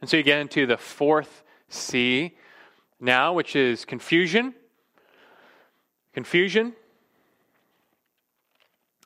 [0.00, 2.38] And so you get into the fourth C
[3.00, 4.54] now, which is confusion.
[6.14, 6.72] Confusion.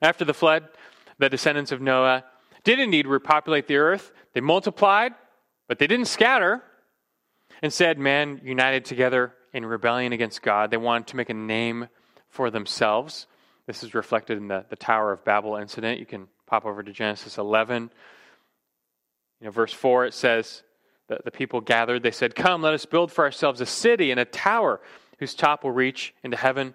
[0.00, 0.68] After the flood,
[1.18, 2.24] the descendants of Noah
[2.64, 4.12] did indeed repopulate the earth.
[4.32, 5.14] They multiplied,
[5.68, 6.62] but they didn't scatter.
[7.62, 10.70] Instead, man united together in rebellion against God.
[10.70, 11.88] They wanted to make a name
[12.28, 13.26] for themselves.
[13.66, 15.98] This is reflected in the, the Tower of Babel incident.
[15.98, 17.90] You can pop over to Genesis 11.
[19.40, 20.62] You know, verse 4, it says
[21.08, 22.02] that the people gathered.
[22.02, 24.80] They said, Come, let us build for ourselves a city and a tower
[25.18, 26.74] whose top will reach into heaven.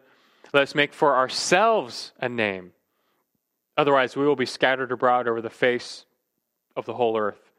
[0.53, 2.73] Let us make for ourselves a name
[3.81, 6.05] Otherwise, we will be scattered abroad over the face
[6.75, 7.49] of the whole earth.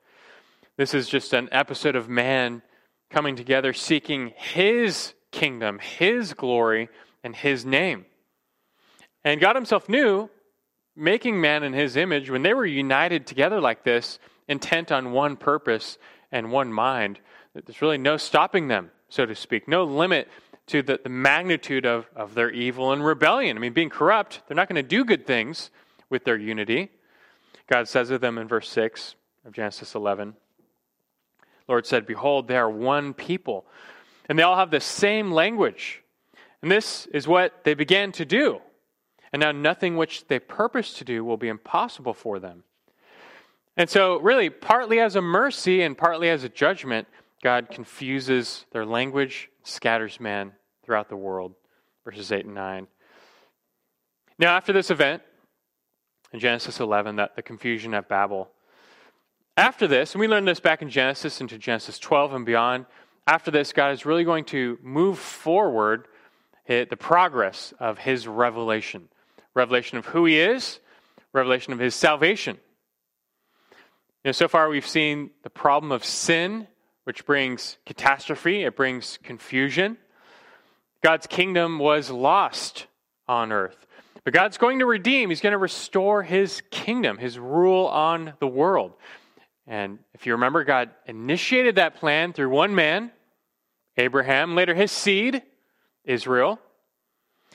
[0.77, 2.63] This is just an episode of man
[3.11, 6.89] coming together, seeking his kingdom, his glory,
[7.25, 8.07] and his name.
[9.25, 10.31] And God Himself knew,
[10.95, 15.35] making man in His image, when they were united together like this, intent on one
[15.35, 15.99] purpose
[16.31, 17.19] and one mind,
[17.53, 20.29] there's really no stopping them, so to speak, no limit
[20.69, 23.57] to the, the magnitude of, of their evil and rebellion.
[23.57, 25.73] I mean, being corrupt, they're not going to do good things
[26.13, 26.91] with their unity.
[27.67, 30.37] God says of them in verse 6 of Genesis 11
[31.69, 33.67] Lord said, Behold, they are one people,
[34.29, 36.03] and they all have the same language.
[36.61, 38.61] And this is what they began to do.
[39.33, 42.65] And now nothing which they purpose to do will be impossible for them.
[43.77, 47.09] And so, really, partly as a mercy and partly as a judgment,
[47.43, 50.53] God confuses their language, scatters man
[50.85, 51.55] throughout the world.
[52.05, 52.87] Verses 8 and 9.
[54.39, 55.23] Now, after this event,
[56.33, 58.51] in Genesis 11, that the confusion at Babel,
[59.57, 62.87] after this, and we learned this back in Genesis into Genesis 12 and beyond,
[63.27, 66.07] after this, God is really going to move forward
[66.67, 69.09] the progress of his revelation
[69.55, 70.81] revelation of who he is,
[71.35, 72.57] revelation of his salvation.
[74.25, 76.67] You know, so far we've seen the problem of sin,
[77.05, 79.99] which brings catastrophe, it brings confusion.
[81.03, 82.87] God's kingdom was lost
[83.29, 83.87] on earth.
[84.25, 88.47] But God's going to redeem, He's going to restore His kingdom, His rule on the
[88.47, 88.93] world.
[89.67, 93.13] And if you remember, God initiated that plan through one man,
[93.97, 95.43] Abraham, later his seed,
[96.05, 96.59] Israel.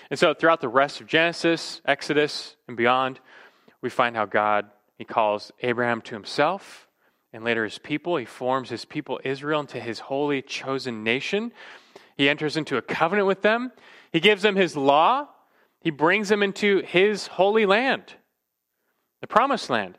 [0.10, 3.20] And so throughout the rest of Genesis, Exodus, and beyond,
[3.82, 6.88] we find how God, He calls Abraham to Himself
[7.34, 8.18] and later His people.
[8.18, 11.52] He forms His people Israel into His holy chosen nation.
[12.16, 13.72] He enters into a covenant with them.
[14.14, 15.28] He gives them His law.
[15.82, 18.16] He brings them into His holy land,
[19.22, 19.98] the promised land.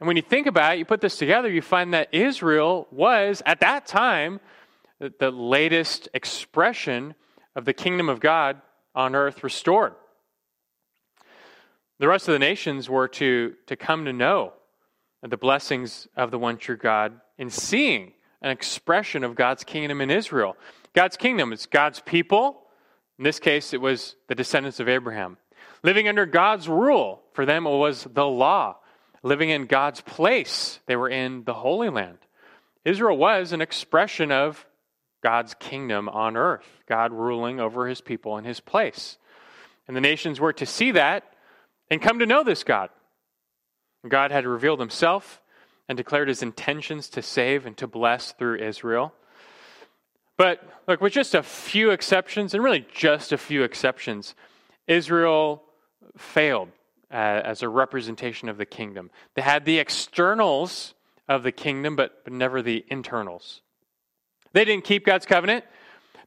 [0.00, 3.42] And when you think about it, you put this together, you find that Israel was,
[3.44, 4.40] at that time,
[4.98, 7.14] the latest expression
[7.56, 8.60] of the kingdom of God
[8.94, 9.94] on earth restored.
[11.98, 14.52] The rest of the nations were to, to come to know
[15.22, 20.10] the blessings of the one true God in seeing an expression of God's kingdom in
[20.10, 20.56] Israel.
[20.94, 22.62] God's kingdom is God's people.
[23.18, 25.38] In this case, it was the descendants of Abraham.
[25.82, 28.76] Living under God's rule, for them it was the law.
[29.22, 32.18] Living in God's place, they were in the Holy Land.
[32.84, 34.64] Israel was an expression of
[35.22, 39.18] God's kingdom on earth, God ruling over his people in his place.
[39.88, 41.24] And the nations were to see that
[41.90, 42.90] and come to know this God.
[44.08, 45.42] God had revealed himself
[45.88, 49.12] and declared his intentions to save and to bless through Israel.
[50.38, 54.34] But look, with just a few exceptions, and really just a few exceptions,
[54.86, 55.64] Israel
[56.16, 56.70] failed
[57.10, 59.10] uh, as a representation of the kingdom.
[59.34, 60.94] They had the externals
[61.28, 63.62] of the kingdom, but, but never the internals.
[64.52, 65.64] They didn't keep God's covenant,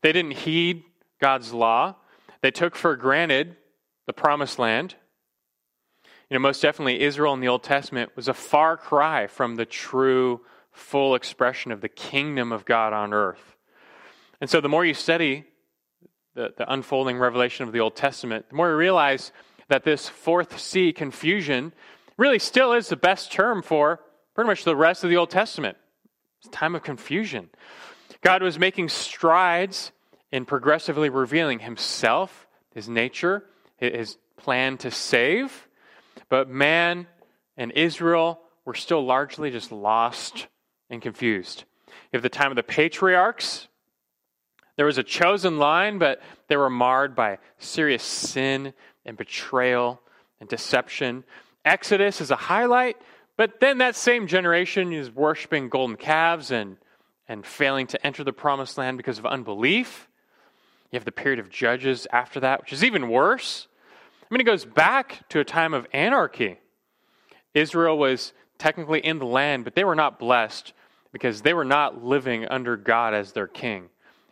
[0.01, 0.83] they didn't heed
[1.19, 1.95] God's law,
[2.41, 3.55] they took for granted
[4.07, 4.95] the promised land.
[6.29, 9.65] You know, most definitely, Israel in the Old Testament was a far cry from the
[9.65, 13.57] true, full expression of the kingdom of God on earth.
[14.41, 15.45] And so, the more you study
[16.33, 19.31] the, the unfolding revelation of the Old Testament, the more you realize
[19.69, 21.73] that this fourth C confusion
[22.17, 23.99] really still is the best term for
[24.35, 25.77] pretty much the rest of the Old Testament.
[26.39, 27.49] It's a time of confusion.
[28.21, 29.91] God was making strides
[30.31, 33.43] in progressively revealing himself, his nature,
[33.77, 35.67] his plan to save.
[36.29, 37.07] But man
[37.57, 40.47] and Israel were still largely just lost
[40.89, 41.65] and confused.
[42.13, 43.67] At the time of the patriarchs,
[44.81, 48.73] there was a chosen line, but they were marred by serious sin
[49.05, 50.01] and betrayal
[50.39, 51.23] and deception.
[51.63, 52.97] Exodus is a highlight,
[53.37, 56.77] but then that same generation is worshiping golden calves and
[57.27, 60.09] and failing to enter the promised land because of unbelief.
[60.91, 63.67] You have the period of Judges after that, which is even worse.
[64.23, 66.57] I mean, it goes back to a time of anarchy.
[67.53, 70.73] Israel was technically in the land, but they were not blessed
[71.11, 73.89] because they were not living under God as their king.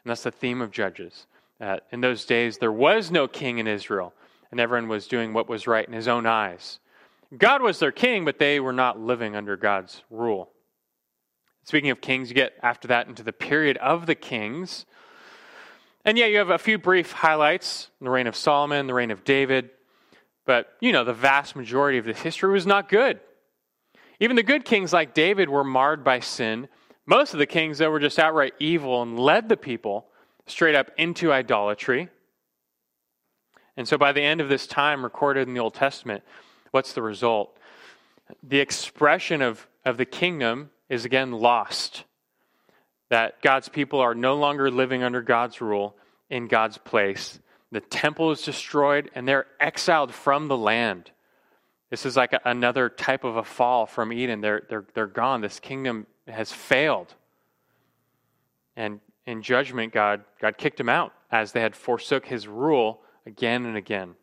[0.09, 1.27] And that's the theme of Judges.
[1.61, 4.11] Uh, in those days, there was no king in Israel,
[4.49, 6.79] and everyone was doing what was right in his own eyes.
[7.37, 10.49] God was their king, but they were not living under God's rule.
[11.63, 14.87] Speaking of kings, you get after that into the period of the kings.
[16.03, 19.23] And yeah, you have a few brief highlights the reign of Solomon, the reign of
[19.23, 19.69] David.
[20.43, 23.19] But, you know, the vast majority of this history was not good.
[24.19, 26.67] Even the good kings like David were marred by sin.
[27.09, 30.05] Most of the kings, though, were just outright evil and led the people
[30.45, 32.07] straight up into idolatry.
[33.75, 36.23] And so by the end of this time recorded in the Old Testament,
[36.69, 37.57] what's the result?
[38.43, 42.03] The expression of, of the kingdom is again lost.
[43.09, 45.95] That God's people are no longer living under God's rule
[46.29, 47.39] in God's place.
[47.71, 51.09] The temple is destroyed and they're exiled from the land.
[51.89, 54.41] This is like a, another type of a fall from Eden.
[54.41, 55.41] They're, they're, they're gone.
[55.41, 57.13] This kingdom has failed.
[58.75, 63.65] And in judgment, God, God kicked them out as they had forsook his rule again
[63.65, 64.15] and again.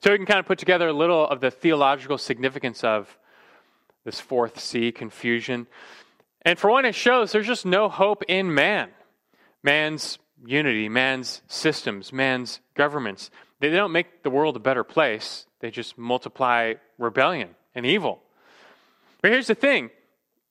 [0.00, 3.18] So we can kind of put together a little of the theological significance of
[4.04, 5.66] this fourth C, confusion.
[6.42, 8.90] And for one, it shows there's just no hope in man.
[9.62, 13.30] Man's unity, man's systems, man's governments.
[13.60, 18.22] They don't make the world a better place, they just multiply rebellion and evil.
[19.20, 19.90] But here's the thing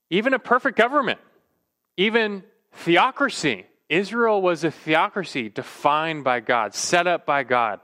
[0.10, 1.20] even a perfect government,
[1.98, 2.44] even
[2.74, 7.80] theocracy, Israel was a theocracy defined by God, set up by God,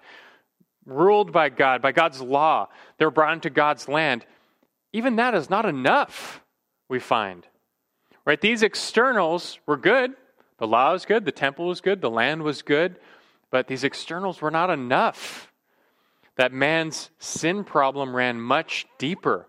[0.85, 2.67] ruled by God, by God's law.
[2.97, 4.25] They were brought into God's land.
[4.91, 6.41] Even that is not enough,
[6.89, 7.47] we find.
[8.25, 8.39] Right?
[8.39, 10.13] These externals were good.
[10.59, 12.97] The law was good, the temple was good, the land was good,
[13.51, 15.51] but these externals were not enough.
[16.37, 19.47] That man's sin problem ran much deeper.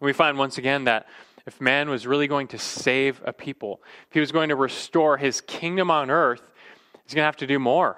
[0.00, 1.06] We find once again that
[1.48, 5.16] if man was really going to save a people, if he was going to restore
[5.16, 6.52] his kingdom on earth,
[7.04, 7.96] he's going to have to do more.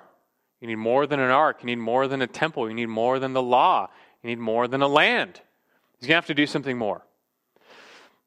[0.61, 1.59] You need more than an ark.
[1.61, 2.69] You need more than a temple.
[2.69, 3.91] You need more than the law.
[4.23, 5.41] You need more than a land.
[5.99, 7.05] He's going to have to do something more.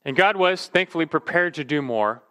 [0.03, 2.21] And God was thankfully prepared to do more.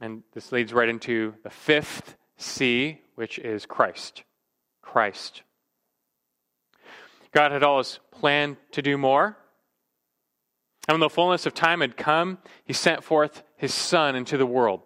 [0.00, 4.22] And this leads right into the fifth C, which is Christ.
[4.80, 5.42] Christ.
[7.30, 9.36] God had always planned to do more.
[10.86, 14.46] And when the fullness of time had come, he sent forth his Son into the
[14.46, 14.82] world.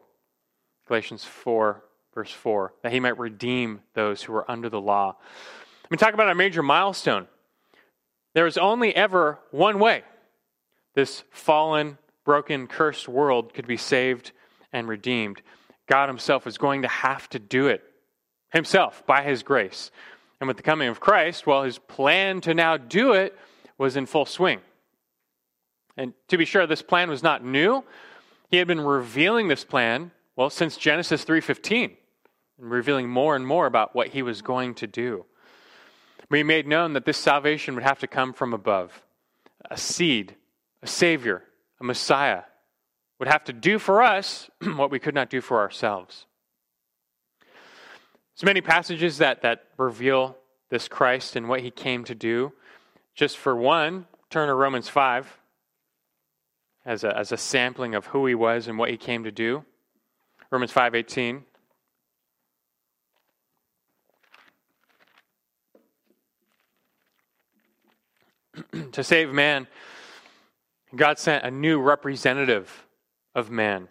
[0.89, 1.85] Galatians 4,
[2.15, 5.17] verse 4, that he might redeem those who were under the law.
[5.85, 7.27] Let me talk about a major milestone.
[8.35, 10.05] There is only ever one way
[10.95, 14.33] this fallen, broken, cursed world could be saved
[14.73, 15.43] and redeemed.
[15.87, 17.83] God himself was going to have to do it
[18.53, 19.91] himself by his grace.
[20.41, 23.37] And with the coming of Christ, well, his plan to now do it
[23.77, 24.61] was in full swing.
[25.97, 27.85] And to be sure, this plan was not new.
[28.51, 31.97] He had been revealing this plan, well, since Genesis 3:15,
[32.59, 35.25] and revealing more and more about what he was going to do.
[36.29, 39.03] But he made known that this salvation would have to come from above.
[39.71, 40.37] A seed,
[40.83, 41.45] a savior,
[41.81, 42.43] a Messiah
[43.19, 46.27] would have to do for us what we could not do for ourselves.
[48.35, 50.37] So many passages that, that reveal
[50.71, 52.53] this Christ and what he came to do.
[53.15, 55.40] Just for one, turn to Romans 5
[56.91, 59.65] as a, as a sampling of who he was and what he came to do.
[60.51, 61.45] Romans 5:18
[68.93, 69.69] to save man
[70.97, 72.89] God sent a new representative
[73.37, 73.87] of man.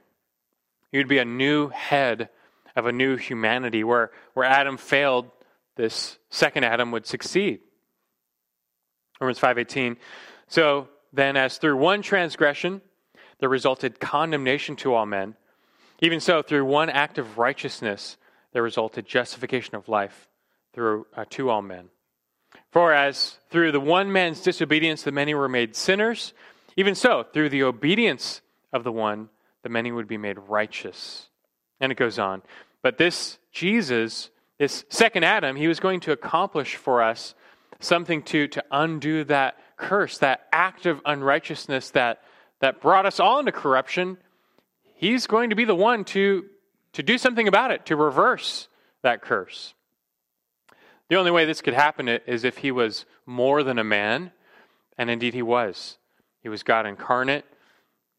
[0.91, 2.27] He would be a new head
[2.75, 5.31] of a new humanity where, where Adam failed
[5.77, 7.61] this second Adam would succeed.
[9.21, 9.95] Romans 5:18
[10.49, 12.81] So then, as through one transgression
[13.39, 15.35] there resulted condemnation to all men,
[16.01, 18.17] even so, through one act of righteousness
[18.53, 20.29] there resulted justification of life
[20.73, 21.89] through, uh, to all men.
[22.71, 26.33] For as through the one man's disobedience the many were made sinners,
[26.77, 29.29] even so, through the obedience of the one,
[29.63, 31.27] the many would be made righteous.
[31.79, 32.41] And it goes on.
[32.81, 37.35] But this Jesus, this second Adam, he was going to accomplish for us
[37.79, 42.21] something to, to undo that curse, that act of unrighteousness that,
[42.59, 44.17] that brought us all into corruption,
[44.95, 46.45] he's going to be the one to,
[46.93, 48.67] to do something about it, to reverse
[49.01, 49.73] that curse.
[51.09, 54.31] The only way this could happen is if he was more than a man,
[54.97, 55.97] and indeed he was.
[56.41, 57.45] He was God incarnate.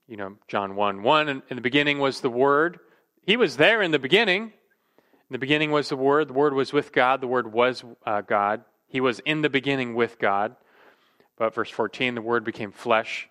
[0.08, 2.80] You know, John 1 1, in the beginning was the Word.
[3.22, 4.42] He was there in the beginning.
[4.42, 6.28] In the beginning was the Word.
[6.28, 7.20] The Word was with God.
[7.20, 8.64] The Word was uh, God.
[8.88, 10.56] He was in the beginning with God.
[11.36, 13.28] But verse 14, the Word became flesh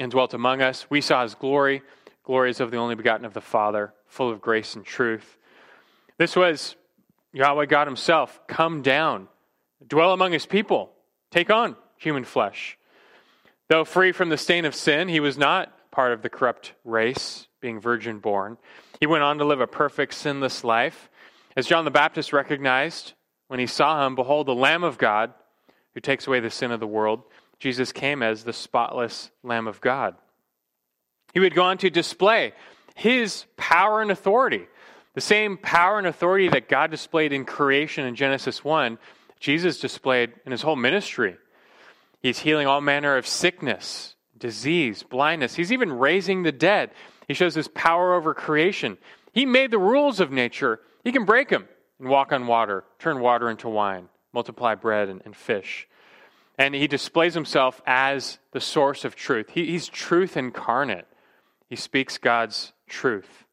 [0.00, 0.90] and dwelt among us.
[0.90, 1.82] We saw his glory.
[2.24, 5.36] Glory is of the only begotten of the Father, full of grace and truth.
[6.16, 6.74] This was
[7.32, 9.28] Yahweh God himself come down,
[9.86, 10.90] dwell among his people,
[11.30, 12.76] take on human flesh.
[13.68, 17.46] Though free from the stain of sin, he was not part of the corrupt race,
[17.60, 18.58] being virgin born.
[18.98, 21.08] He went on to live a perfect, sinless life.
[21.56, 23.12] As John the Baptist recognized
[23.48, 25.32] when he saw him, behold, the Lamb of God
[25.94, 27.22] who takes away the sin of the world.
[27.60, 30.16] Jesus came as the spotless Lamb of God.
[31.32, 32.52] He would go on to display
[32.96, 34.66] his power and authority.
[35.14, 38.98] The same power and authority that God displayed in creation in Genesis 1,
[39.38, 41.36] Jesus displayed in his whole ministry.
[42.20, 45.54] He's healing all manner of sickness, disease, blindness.
[45.54, 46.90] He's even raising the dead.
[47.28, 48.98] He shows his power over creation.
[49.32, 50.80] He made the rules of nature.
[51.04, 55.22] He can break them and walk on water, turn water into wine, multiply bread and,
[55.24, 55.86] and fish.
[56.60, 59.48] And he displays himself as the source of truth.
[59.48, 61.06] He, he's truth incarnate.
[61.70, 63.46] He speaks God's truth.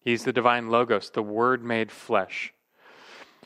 [0.00, 2.52] He's the divine Logos, the Word made flesh.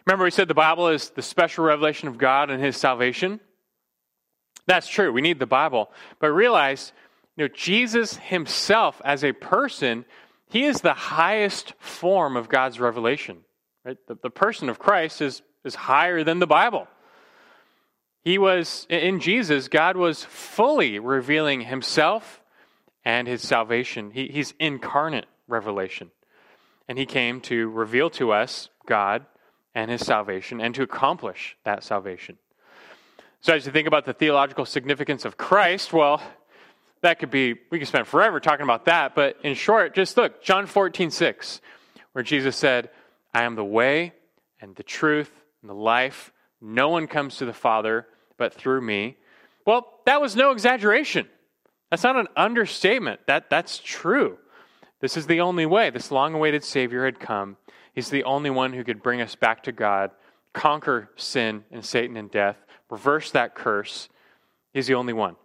[0.07, 3.39] Remember, we said the Bible is the special revelation of God and His salvation.
[4.67, 5.13] That's true.
[5.13, 5.89] We need the Bible.
[6.19, 6.93] But realize,
[7.37, 10.05] you know, Jesus Himself as a person,
[10.51, 13.39] He is the highest form of God's revelation.
[13.85, 13.99] Right?
[14.09, 16.89] The, the person of Christ is, is higher than the Bible.
[18.27, 22.43] He was, in Jesus, God was fully revealing himself
[23.05, 24.11] and his salvation.
[24.11, 26.11] He, he's incarnate revelation.
[26.89, 29.27] And he came to reveal to us God
[29.77, 32.37] and his salvation and to accomplish that salvation.
[33.43, 36.20] So, as you think about the theological significance of Christ, well,
[37.03, 39.14] that could be, we could spend forever talking about that.
[39.14, 41.61] But in short, just look, John 14, 6,
[42.11, 42.91] where Jesus said,
[43.33, 44.14] I am the way
[44.61, 45.31] and the truth
[45.62, 46.33] and the life.
[46.61, 48.05] No one comes to the Father
[48.37, 49.16] but through me.
[49.66, 51.28] Well, that was no exaggeration.
[51.91, 53.20] That's not an understatement.
[53.26, 54.39] That, that's true.
[55.01, 55.91] This is the only way.
[55.91, 57.57] This long awaited Savior had come.
[57.95, 60.11] He's the only one who could bring us back to God,
[60.53, 62.57] conquer sin and Satan and death,
[62.91, 64.09] reverse that curse.
[64.72, 65.37] He's the only one.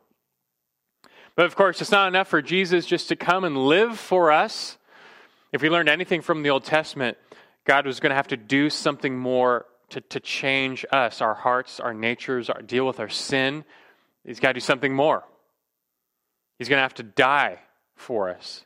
[1.36, 4.78] But of course, it's not enough for Jesus just to come and live for us.
[5.54, 7.18] If we learned anything from the Old Testament,
[7.66, 11.80] God was going to have to do something more to, to change us, our hearts,
[11.80, 13.64] our natures, our, deal with our sin.
[14.26, 15.24] He's got to do something more.
[16.58, 17.60] He's going to have to die
[17.96, 18.66] for us.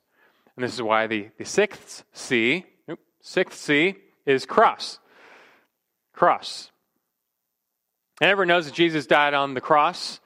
[0.56, 2.66] And this is why the, the sixth C,
[3.22, 3.96] sixth C
[4.26, 5.00] is cross.
[6.14, 6.72] Cross.
[8.22, 10.20] And everyone knows that Jesus died on the cross,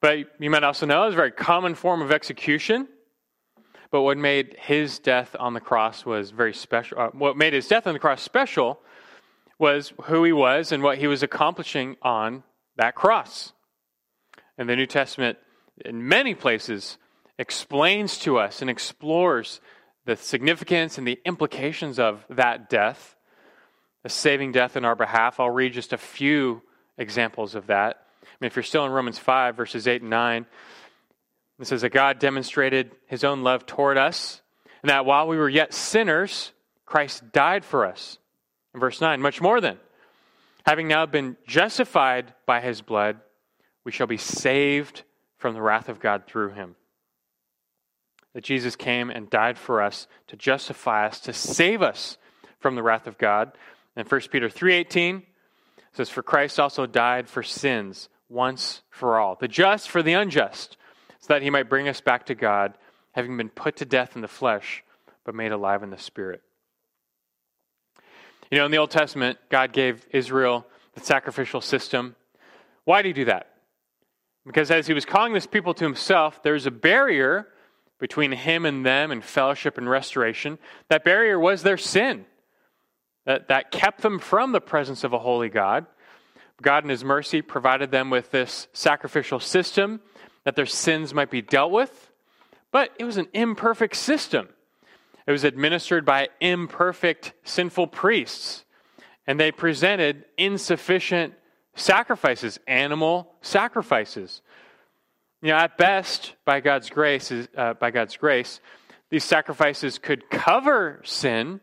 [0.00, 2.88] but you might also know it's a very common form of execution.
[3.90, 6.98] But what made his death on the cross was very special.
[6.98, 8.80] Uh, what made his death on the cross special
[9.58, 12.42] was who he was and what he was accomplishing on
[12.76, 13.52] that cross.
[14.58, 15.38] And the New Testament,
[15.84, 16.98] in many places,
[17.38, 19.60] explains to us and explores
[20.04, 23.16] the significance and the implications of that death,
[24.04, 25.40] a saving death in our behalf.
[25.40, 26.62] I'll read just a few
[26.98, 28.06] examples of that.
[28.22, 30.46] I mean, if you're still in Romans 5, verses 8 and 9,
[31.60, 34.42] it says that God demonstrated his own love toward us,
[34.82, 36.52] and that while we were yet sinners,
[36.84, 38.18] Christ died for us.
[38.74, 39.78] In verse 9, much more than,
[40.66, 43.20] having now been justified by his blood,
[43.84, 45.04] we shall be saved
[45.38, 46.74] from the wrath of God through him.
[48.34, 52.18] That Jesus came and died for us to justify us, to save us
[52.58, 53.52] from the wrath of God.
[53.94, 55.22] And 1 Peter 3:18
[55.92, 60.76] says for Christ also died for sins once for all, the just for the unjust,
[61.20, 62.76] so that he might bring us back to God,
[63.12, 64.82] having been put to death in the flesh,
[65.22, 66.42] but made alive in the spirit.
[68.54, 72.14] You know, in the Old Testament, God gave Israel the sacrificial system.
[72.84, 73.52] Why did he do that?
[74.46, 77.48] Because as he was calling this people to himself, there's a barrier
[77.98, 80.60] between him and them and fellowship and restoration.
[80.88, 82.26] That barrier was their sin
[83.24, 85.86] that, that kept them from the presence of a holy God.
[86.62, 90.00] God, in his mercy, provided them with this sacrificial system
[90.44, 92.12] that their sins might be dealt with.
[92.70, 94.48] But it was an imperfect system.
[95.26, 98.64] It was administered by imperfect, sinful priests,
[99.26, 101.34] and they presented insufficient
[101.74, 104.42] sacrifices, animal sacrifices.
[105.40, 108.60] You know, at best, by God's grace, uh, by God's grace,
[109.10, 111.60] these sacrifices could cover sin,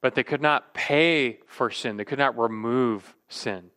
[0.00, 1.96] but they could not pay for sin.
[1.96, 3.70] They could not remove sin.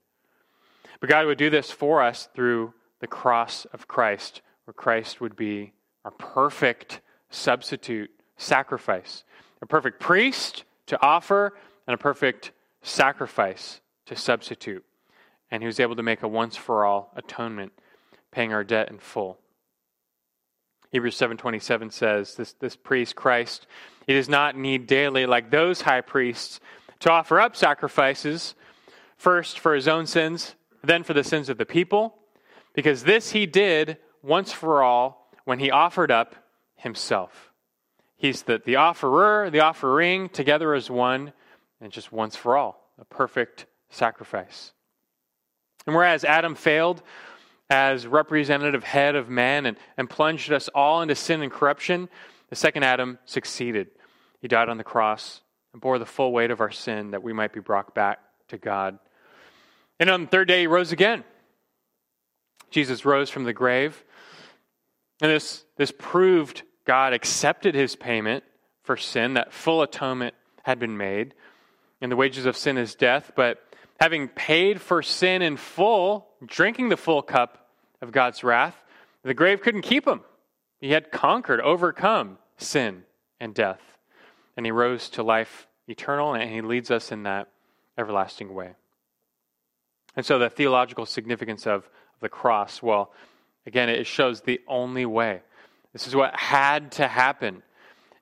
[0.99, 5.35] But God would do this for us through the cross of Christ, where Christ would
[5.35, 5.73] be
[6.03, 9.23] our perfect substitute sacrifice,
[9.61, 11.53] a perfect priest to offer,
[11.85, 14.83] and a perfect sacrifice to substitute.
[15.51, 17.73] And he was able to make a once for all atonement,
[18.31, 19.37] paying our debt in full.
[20.91, 23.67] Hebrews 7:27 says this this priest Christ
[24.07, 26.59] he does not need daily like those high priests
[26.99, 28.55] to offer up sacrifices
[29.15, 32.15] first for his own sins then for the sins of the people
[32.73, 36.35] because this he did once for all when he offered up
[36.75, 37.48] himself
[38.19, 41.31] He's the, the offerer, the offering, together as one,
[41.79, 44.73] and just once for all, a perfect sacrifice.
[45.87, 47.01] And whereas Adam failed
[47.69, 52.09] as representative head of man and, and plunged us all into sin and corruption,
[52.49, 53.87] the second Adam succeeded.
[54.41, 55.39] He died on the cross
[55.71, 58.57] and bore the full weight of our sin that we might be brought back to
[58.57, 58.99] God.
[59.97, 61.23] And on the third day, he rose again.
[62.69, 64.03] Jesus rose from the grave.
[65.21, 68.43] And this, this proved God accepted his payment
[68.81, 70.33] for sin, that full atonement
[70.63, 71.35] had been made.
[72.01, 73.59] And the wages of sin is death, but
[73.99, 77.69] having paid for sin in full, drinking the full cup
[78.01, 78.75] of God's wrath,
[79.21, 80.21] the grave couldn't keep him.
[80.81, 83.03] He had conquered, overcome sin
[83.39, 83.81] and death.
[84.57, 87.49] And he rose to life eternal, and he leads us in that
[87.99, 88.71] everlasting way.
[90.15, 91.87] And so, the theological significance of
[92.19, 93.13] the cross, well,
[93.67, 95.43] again, it shows the only way
[95.93, 97.63] this is what had to happen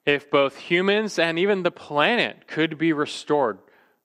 [0.06, 3.60] if both humans and even the planet could be restored.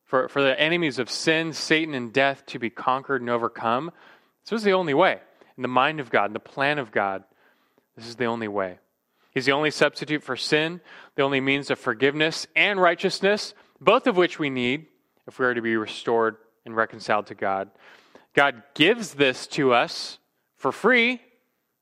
[0.04, 3.92] For, for the enemies of sin, Satan, and death to be conquered and overcome,
[4.44, 5.20] This was the only way.
[5.56, 7.24] In the mind of God, in the plan of God,
[7.96, 8.78] this is the only way.
[9.30, 10.80] He's the only substitute for sin,
[11.14, 14.86] the only means of forgiveness and righteousness, both of which we need
[15.26, 16.36] if we are to be restored
[16.66, 17.70] and reconciled to God.
[18.34, 20.18] God gives this to us
[20.56, 21.20] for free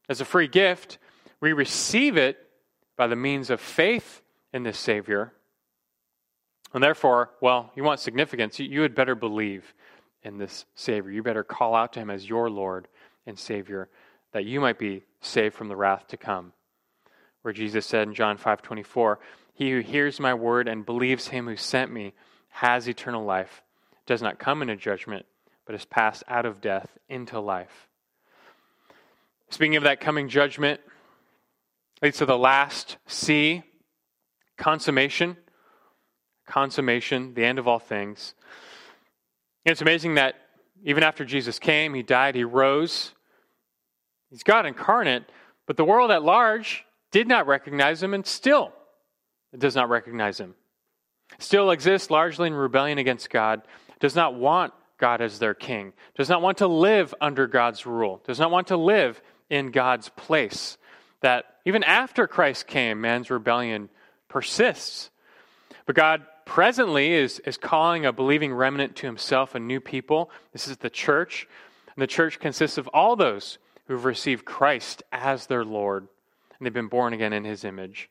[0.09, 0.99] as a free gift.
[1.41, 2.39] We receive it
[2.97, 4.21] by the means of faith
[4.53, 5.33] in this Savior.
[6.73, 9.75] And therefore, well, you want significance, you had better believe
[10.23, 11.11] in this Savior.
[11.11, 12.89] You better call out to Him as your Lord
[13.27, 13.89] and Savior,
[14.33, 16.53] that you might be saved from the wrath to come.
[17.43, 19.19] Where Jesus said in John 5 24,
[19.55, 22.13] He who hears my word and believes Him who sent me
[22.51, 23.63] has eternal life,
[24.07, 25.25] does not come into judgment,
[25.65, 27.89] but is passed out of death into life.
[29.49, 30.81] Speaking of that coming judgment,
[32.03, 33.63] leads to the last C,
[34.57, 35.37] consummation.
[36.47, 38.35] Consummation, the end of all things.
[39.65, 40.35] And it's amazing that
[40.83, 43.13] even after Jesus came, he died, he rose.
[44.31, 45.25] He's God incarnate,
[45.67, 48.73] but the world at large did not recognize him and still
[49.57, 50.55] does not recognize him.
[51.39, 53.63] Still exists largely in rebellion against God,
[53.99, 58.21] does not want God as their king, does not want to live under God's rule,
[58.25, 60.79] does not want to live in God's place.
[61.23, 63.89] That even after Christ came, man's rebellion
[64.29, 65.11] persists.
[65.87, 70.31] But God presently is, is calling a believing remnant to himself, a new people.
[70.53, 71.47] This is the church.
[71.95, 76.07] And the church consists of all those who've received Christ as their Lord,
[76.59, 78.09] and they've been born again in his image.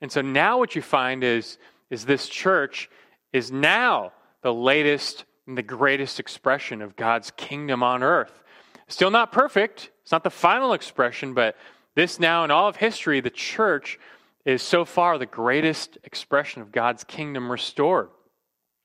[0.00, 1.58] And so now what you find is,
[1.90, 2.90] is this church
[3.32, 4.12] is now
[4.42, 8.42] the latest and the greatest expression of God's kingdom on earth.
[8.88, 11.56] Still not perfect, it's not the final expression, but
[11.96, 13.98] this now in all of history, the church
[14.44, 18.10] is so far the greatest expression of God's kingdom restored.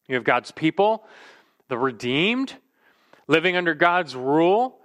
[0.07, 1.05] You have God's people,
[1.68, 2.55] the redeemed,
[3.28, 4.80] living under God's rule,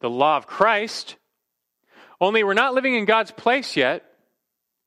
[0.00, 1.16] the law of Christ.
[2.20, 4.04] Only we're not living in God's place yet.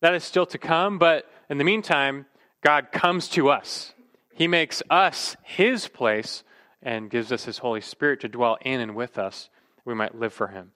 [0.01, 2.25] That is still to come, but in the meantime,
[2.61, 3.93] God comes to us.
[4.33, 6.43] He makes us his place
[6.81, 9.49] and gives us his Holy Spirit to dwell in and with us.
[9.85, 10.71] We might live for him.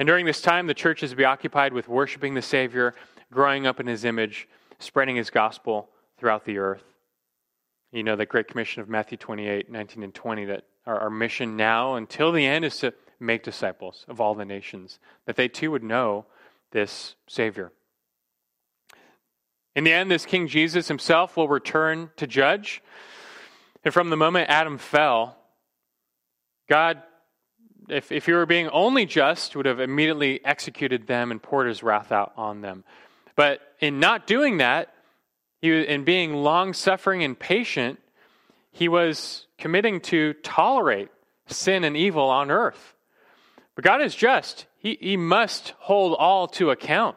[0.00, 2.94] And during this time, the church is to be occupied with worshiping the Savior
[3.30, 4.48] growing up in his image,
[4.78, 6.82] spreading his gospel throughout the earth.
[7.92, 11.54] You know, the Great Commission of Matthew 28, 19, and 20, that our, our mission
[11.54, 15.70] now until the end is to make disciples of all the nations, that they too
[15.70, 16.24] would know
[16.70, 17.70] this Savior.
[19.76, 22.82] In the end, this King Jesus himself will return to judge.
[23.84, 25.36] And from the moment Adam fell,
[26.70, 27.02] God,
[27.88, 31.82] if, if he were being only just, would have immediately executed them and poured his
[31.82, 32.84] wrath out on them.
[33.36, 34.92] But in not doing that,
[35.60, 37.98] he, in being long suffering and patient,
[38.70, 41.08] he was committing to tolerate
[41.46, 42.94] sin and evil on earth.
[43.74, 44.66] But God is just.
[44.78, 47.16] He, he must hold all to account.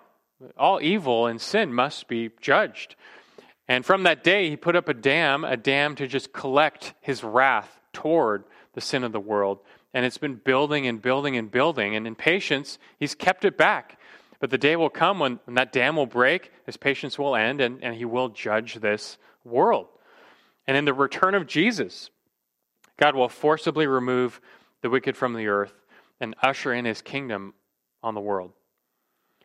[0.58, 2.96] All evil and sin must be judged.
[3.68, 7.24] And from that day, he put up a dam, a dam to just collect his
[7.24, 8.44] wrath toward
[8.74, 9.60] the sin of the world.
[9.94, 11.96] And it's been building and building and building.
[11.96, 14.00] And in patience, he's kept it back.
[14.40, 17.62] But the day will come when, when that dam will break, his patience will end,
[17.62, 19.88] and, and he will judge this world.
[20.68, 22.10] And in the return of Jesus,
[22.98, 24.42] God will forcibly remove
[24.82, 25.74] the wicked from the earth
[26.20, 27.54] and usher in his kingdom
[28.02, 28.52] on the world.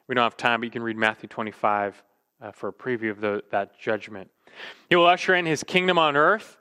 [0.07, 2.03] We don't have time, but you can read Matthew 25
[2.41, 4.31] uh, for a preview of the, that judgment.
[4.89, 6.57] He will usher in his kingdom on earth,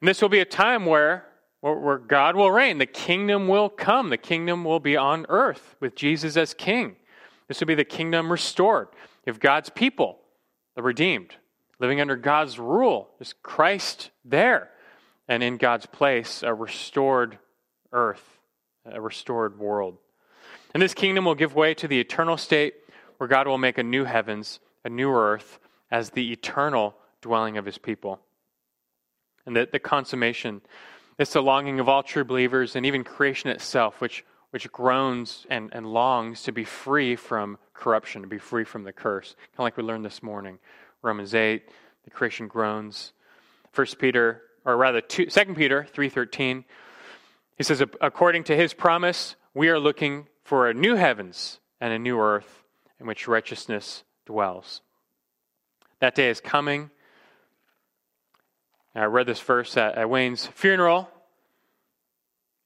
[0.00, 1.26] and this will be a time where,
[1.60, 2.78] where, God will reign.
[2.78, 6.96] The kingdom will come, the kingdom will be on earth with Jesus as king.
[7.48, 8.88] This will be the kingdom restored.
[9.26, 10.18] If God's people,
[10.74, 11.34] the redeemed,
[11.78, 13.08] living under God's rule.
[13.20, 14.70] is Christ there.
[15.28, 17.38] And in God's place, a restored
[17.92, 18.38] earth,
[18.84, 19.98] a restored world.
[20.72, 22.74] And this kingdom will give way to the eternal state
[23.18, 25.58] where God will make a new heavens, a new earth,
[25.90, 28.20] as the eternal dwelling of his people.
[29.44, 30.60] And that the consummation,
[31.18, 35.70] it's the longing of all true believers and even creation itself, which which groans and,
[35.72, 39.34] and longs to be free from corruption, to be free from the curse.
[39.38, 40.58] Kind of like we learned this morning.
[41.02, 41.62] Romans 8,
[42.04, 43.12] the creation groans.
[43.72, 46.64] First Peter, or rather two, 2 Peter 3.13,
[47.56, 51.98] he says, according to his promise, we are looking for a new heavens and a
[51.98, 52.62] new earth
[52.98, 54.80] in which righteousness dwells.
[56.00, 56.90] That day is coming.
[58.98, 61.08] I read this verse at, at Wayne's funeral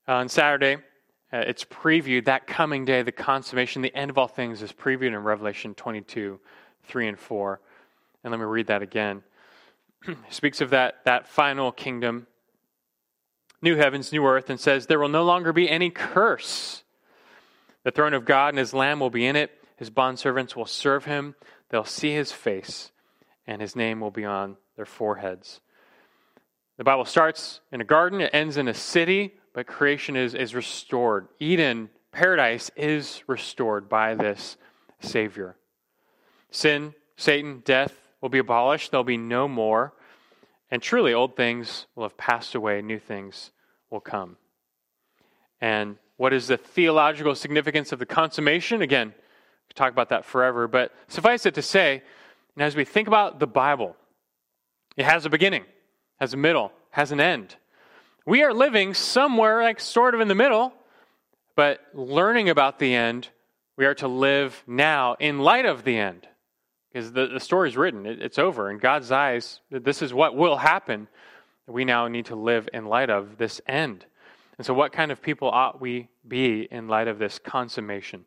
[0.09, 0.77] on Saturday.
[1.33, 5.09] Uh, it's previewed, that coming day, the consummation, the end of all things is previewed
[5.09, 6.41] in Revelation 22,
[6.85, 7.61] 3 and 4.
[8.25, 9.23] And let me read that again.
[10.09, 12.27] it speaks of that, that final kingdom,
[13.61, 16.83] new heavens, new earth, and says, There will no longer be any curse.
[17.85, 19.51] The throne of God and his Lamb will be in it.
[19.77, 21.35] His bondservants will serve him.
[21.71, 22.93] They'll see his face,
[23.47, 25.61] and his name will be on their foreheads.
[26.83, 30.53] The Bible starts in a garden, it ends in a city, but creation is, is
[30.53, 31.29] restored.
[31.39, 34.57] Eden, paradise, is restored by this
[34.99, 35.55] Savior.
[36.51, 38.91] Sin, Satan, death will be abolished.
[38.91, 39.93] There'll be no more.
[40.73, 43.53] And truly, old things will have passed away, new things
[43.89, 44.37] will come.
[45.61, 48.83] And what is the theological significance of the consummation?
[48.83, 52.03] Again, we could talk about that forever, but suffice it to say,
[52.57, 53.95] and as we think about the Bible,
[54.97, 55.63] it has a beginning,
[56.23, 57.57] has a middle, has an end.
[58.25, 60.73] We are living somewhere like sort of in the middle,
[61.57, 63.27] but learning about the end,
[63.77, 66.29] we are to live now in light of the end.
[66.93, 68.71] Because the, the story is written, it, it's over.
[68.71, 71.09] In God's eyes, this is what will happen.
[71.67, 74.07] We now need to live in light of this end.
[74.59, 78.27] And so, what kind of people ought we be in light of this consummation?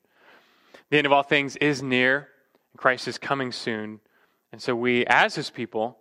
[0.89, 2.27] The end of all things is near,
[2.73, 4.01] and Christ is coming soon.
[4.51, 5.97] And so, we, as his people,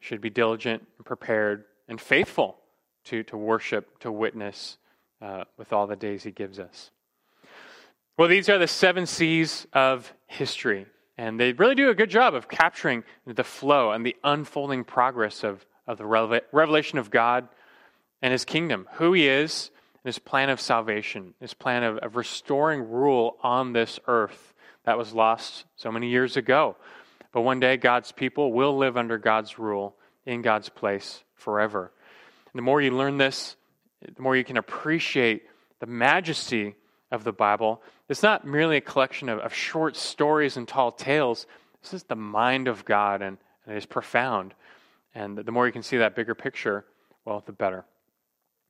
[0.00, 2.58] should be diligent and prepared and faithful
[3.04, 4.78] to, to worship, to witness
[5.20, 6.90] uh, with all the days he gives us.
[8.16, 10.86] Well, these are the seven C's of history.
[11.16, 15.42] And they really do a good job of capturing the flow and the unfolding progress
[15.42, 17.48] of, of the revelation of God
[18.22, 22.14] and his kingdom, who he is, and his plan of salvation, his plan of, of
[22.14, 26.76] restoring rule on this earth that was lost so many years ago.
[27.32, 31.92] But one day, God's people will live under God's rule in God's place forever.
[32.52, 33.56] And the more you learn this,
[34.00, 35.42] the more you can appreciate
[35.80, 36.74] the majesty
[37.10, 37.82] of the Bible.
[38.08, 41.46] It's not merely a collection of, of short stories and tall tales.
[41.82, 44.54] This is the mind of God, and, and it is profound.
[45.14, 46.84] And the more you can see that bigger picture,
[47.24, 47.84] well, the better.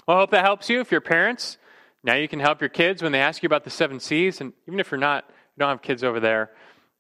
[0.07, 0.81] Well, I hope that helps you.
[0.81, 1.59] If you're parents,
[2.03, 4.41] now you can help your kids when they ask you about the seven C's.
[4.41, 6.51] And even if you're not, you don't have kids over there,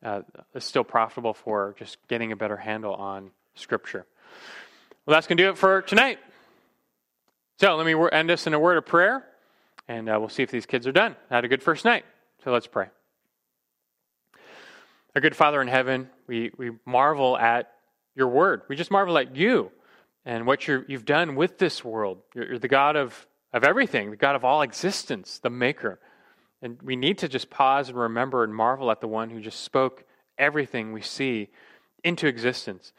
[0.04, 0.22] uh,
[0.54, 4.06] it's still profitable for just getting a better handle on Scripture.
[5.06, 6.18] Well, that's going to do it for tonight.
[7.60, 9.24] So let me end us in a word of prayer
[9.88, 11.16] and uh, we'll see if these kids are done.
[11.30, 12.04] Had a good first night.
[12.44, 12.86] So let's pray.
[15.14, 17.72] Our good Father in heaven, we, we marvel at
[18.14, 18.62] your word.
[18.68, 19.72] We just marvel at you
[20.24, 22.18] and what you have done with this world.
[22.34, 25.98] You're, you're the God of, of everything, the God of all existence, the maker.
[26.60, 29.60] And we need to just pause and remember and marvel at the one who just
[29.60, 30.04] spoke
[30.36, 31.48] everything we see
[32.02, 32.92] into existence.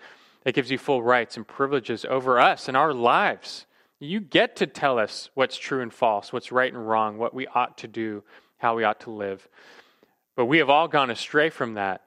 [0.43, 3.65] That gives you full rights and privileges over us and our lives.
[3.99, 7.45] You get to tell us what's true and false, what's right and wrong, what we
[7.47, 8.23] ought to do,
[8.57, 9.47] how we ought to live.
[10.37, 12.03] But we have all gone astray from that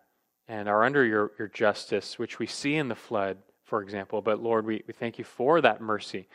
[0.48, 4.22] and are under your, your justice, which we see in the flood, for example.
[4.22, 6.28] But Lord, we, we thank you for that mercy.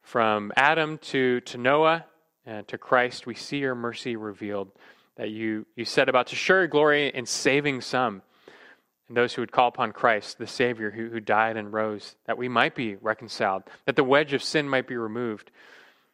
[0.00, 2.06] From Adam to, to Noah
[2.46, 4.70] and to Christ, we see your mercy revealed
[5.16, 8.22] that you, you set about to show your glory in saving some
[9.08, 12.38] and those who would call upon Christ, the Savior who, who died and rose, that
[12.38, 15.50] we might be reconciled, that the wedge of sin might be removed.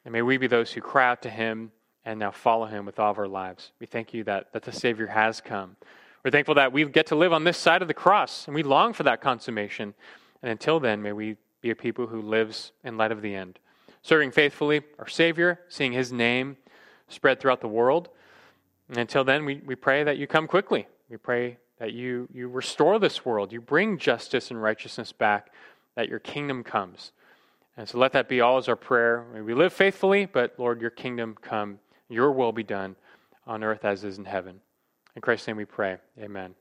[0.05, 1.73] And may we be those who cry out to Him
[2.05, 3.73] and now follow Him with all of our lives.
[3.81, 5.77] We thank you that, that the Savior has come.
[6.25, 8.63] We're thankful that we get to live on this side of the cross, and we
[8.63, 9.95] long for that consummation.
[10.43, 13.59] And until then, may we be a people who lives in light of the end,
[14.03, 16.57] serving faithfully our Savior, seeing His name
[17.09, 18.09] spread throughout the world.
[18.89, 20.87] And until then, we, we pray that you come quickly.
[21.09, 25.51] We pray that you, you restore this world, you bring justice and righteousness back,
[25.97, 27.13] that your kingdom comes.
[27.77, 29.25] And so let that be all as our prayer.
[29.33, 31.79] May we live faithfully, but Lord, your kingdom come,
[32.09, 32.97] your will be done
[33.47, 34.61] on earth as is in heaven.
[35.17, 35.97] In Christ's name we pray.
[36.21, 36.55] Amen.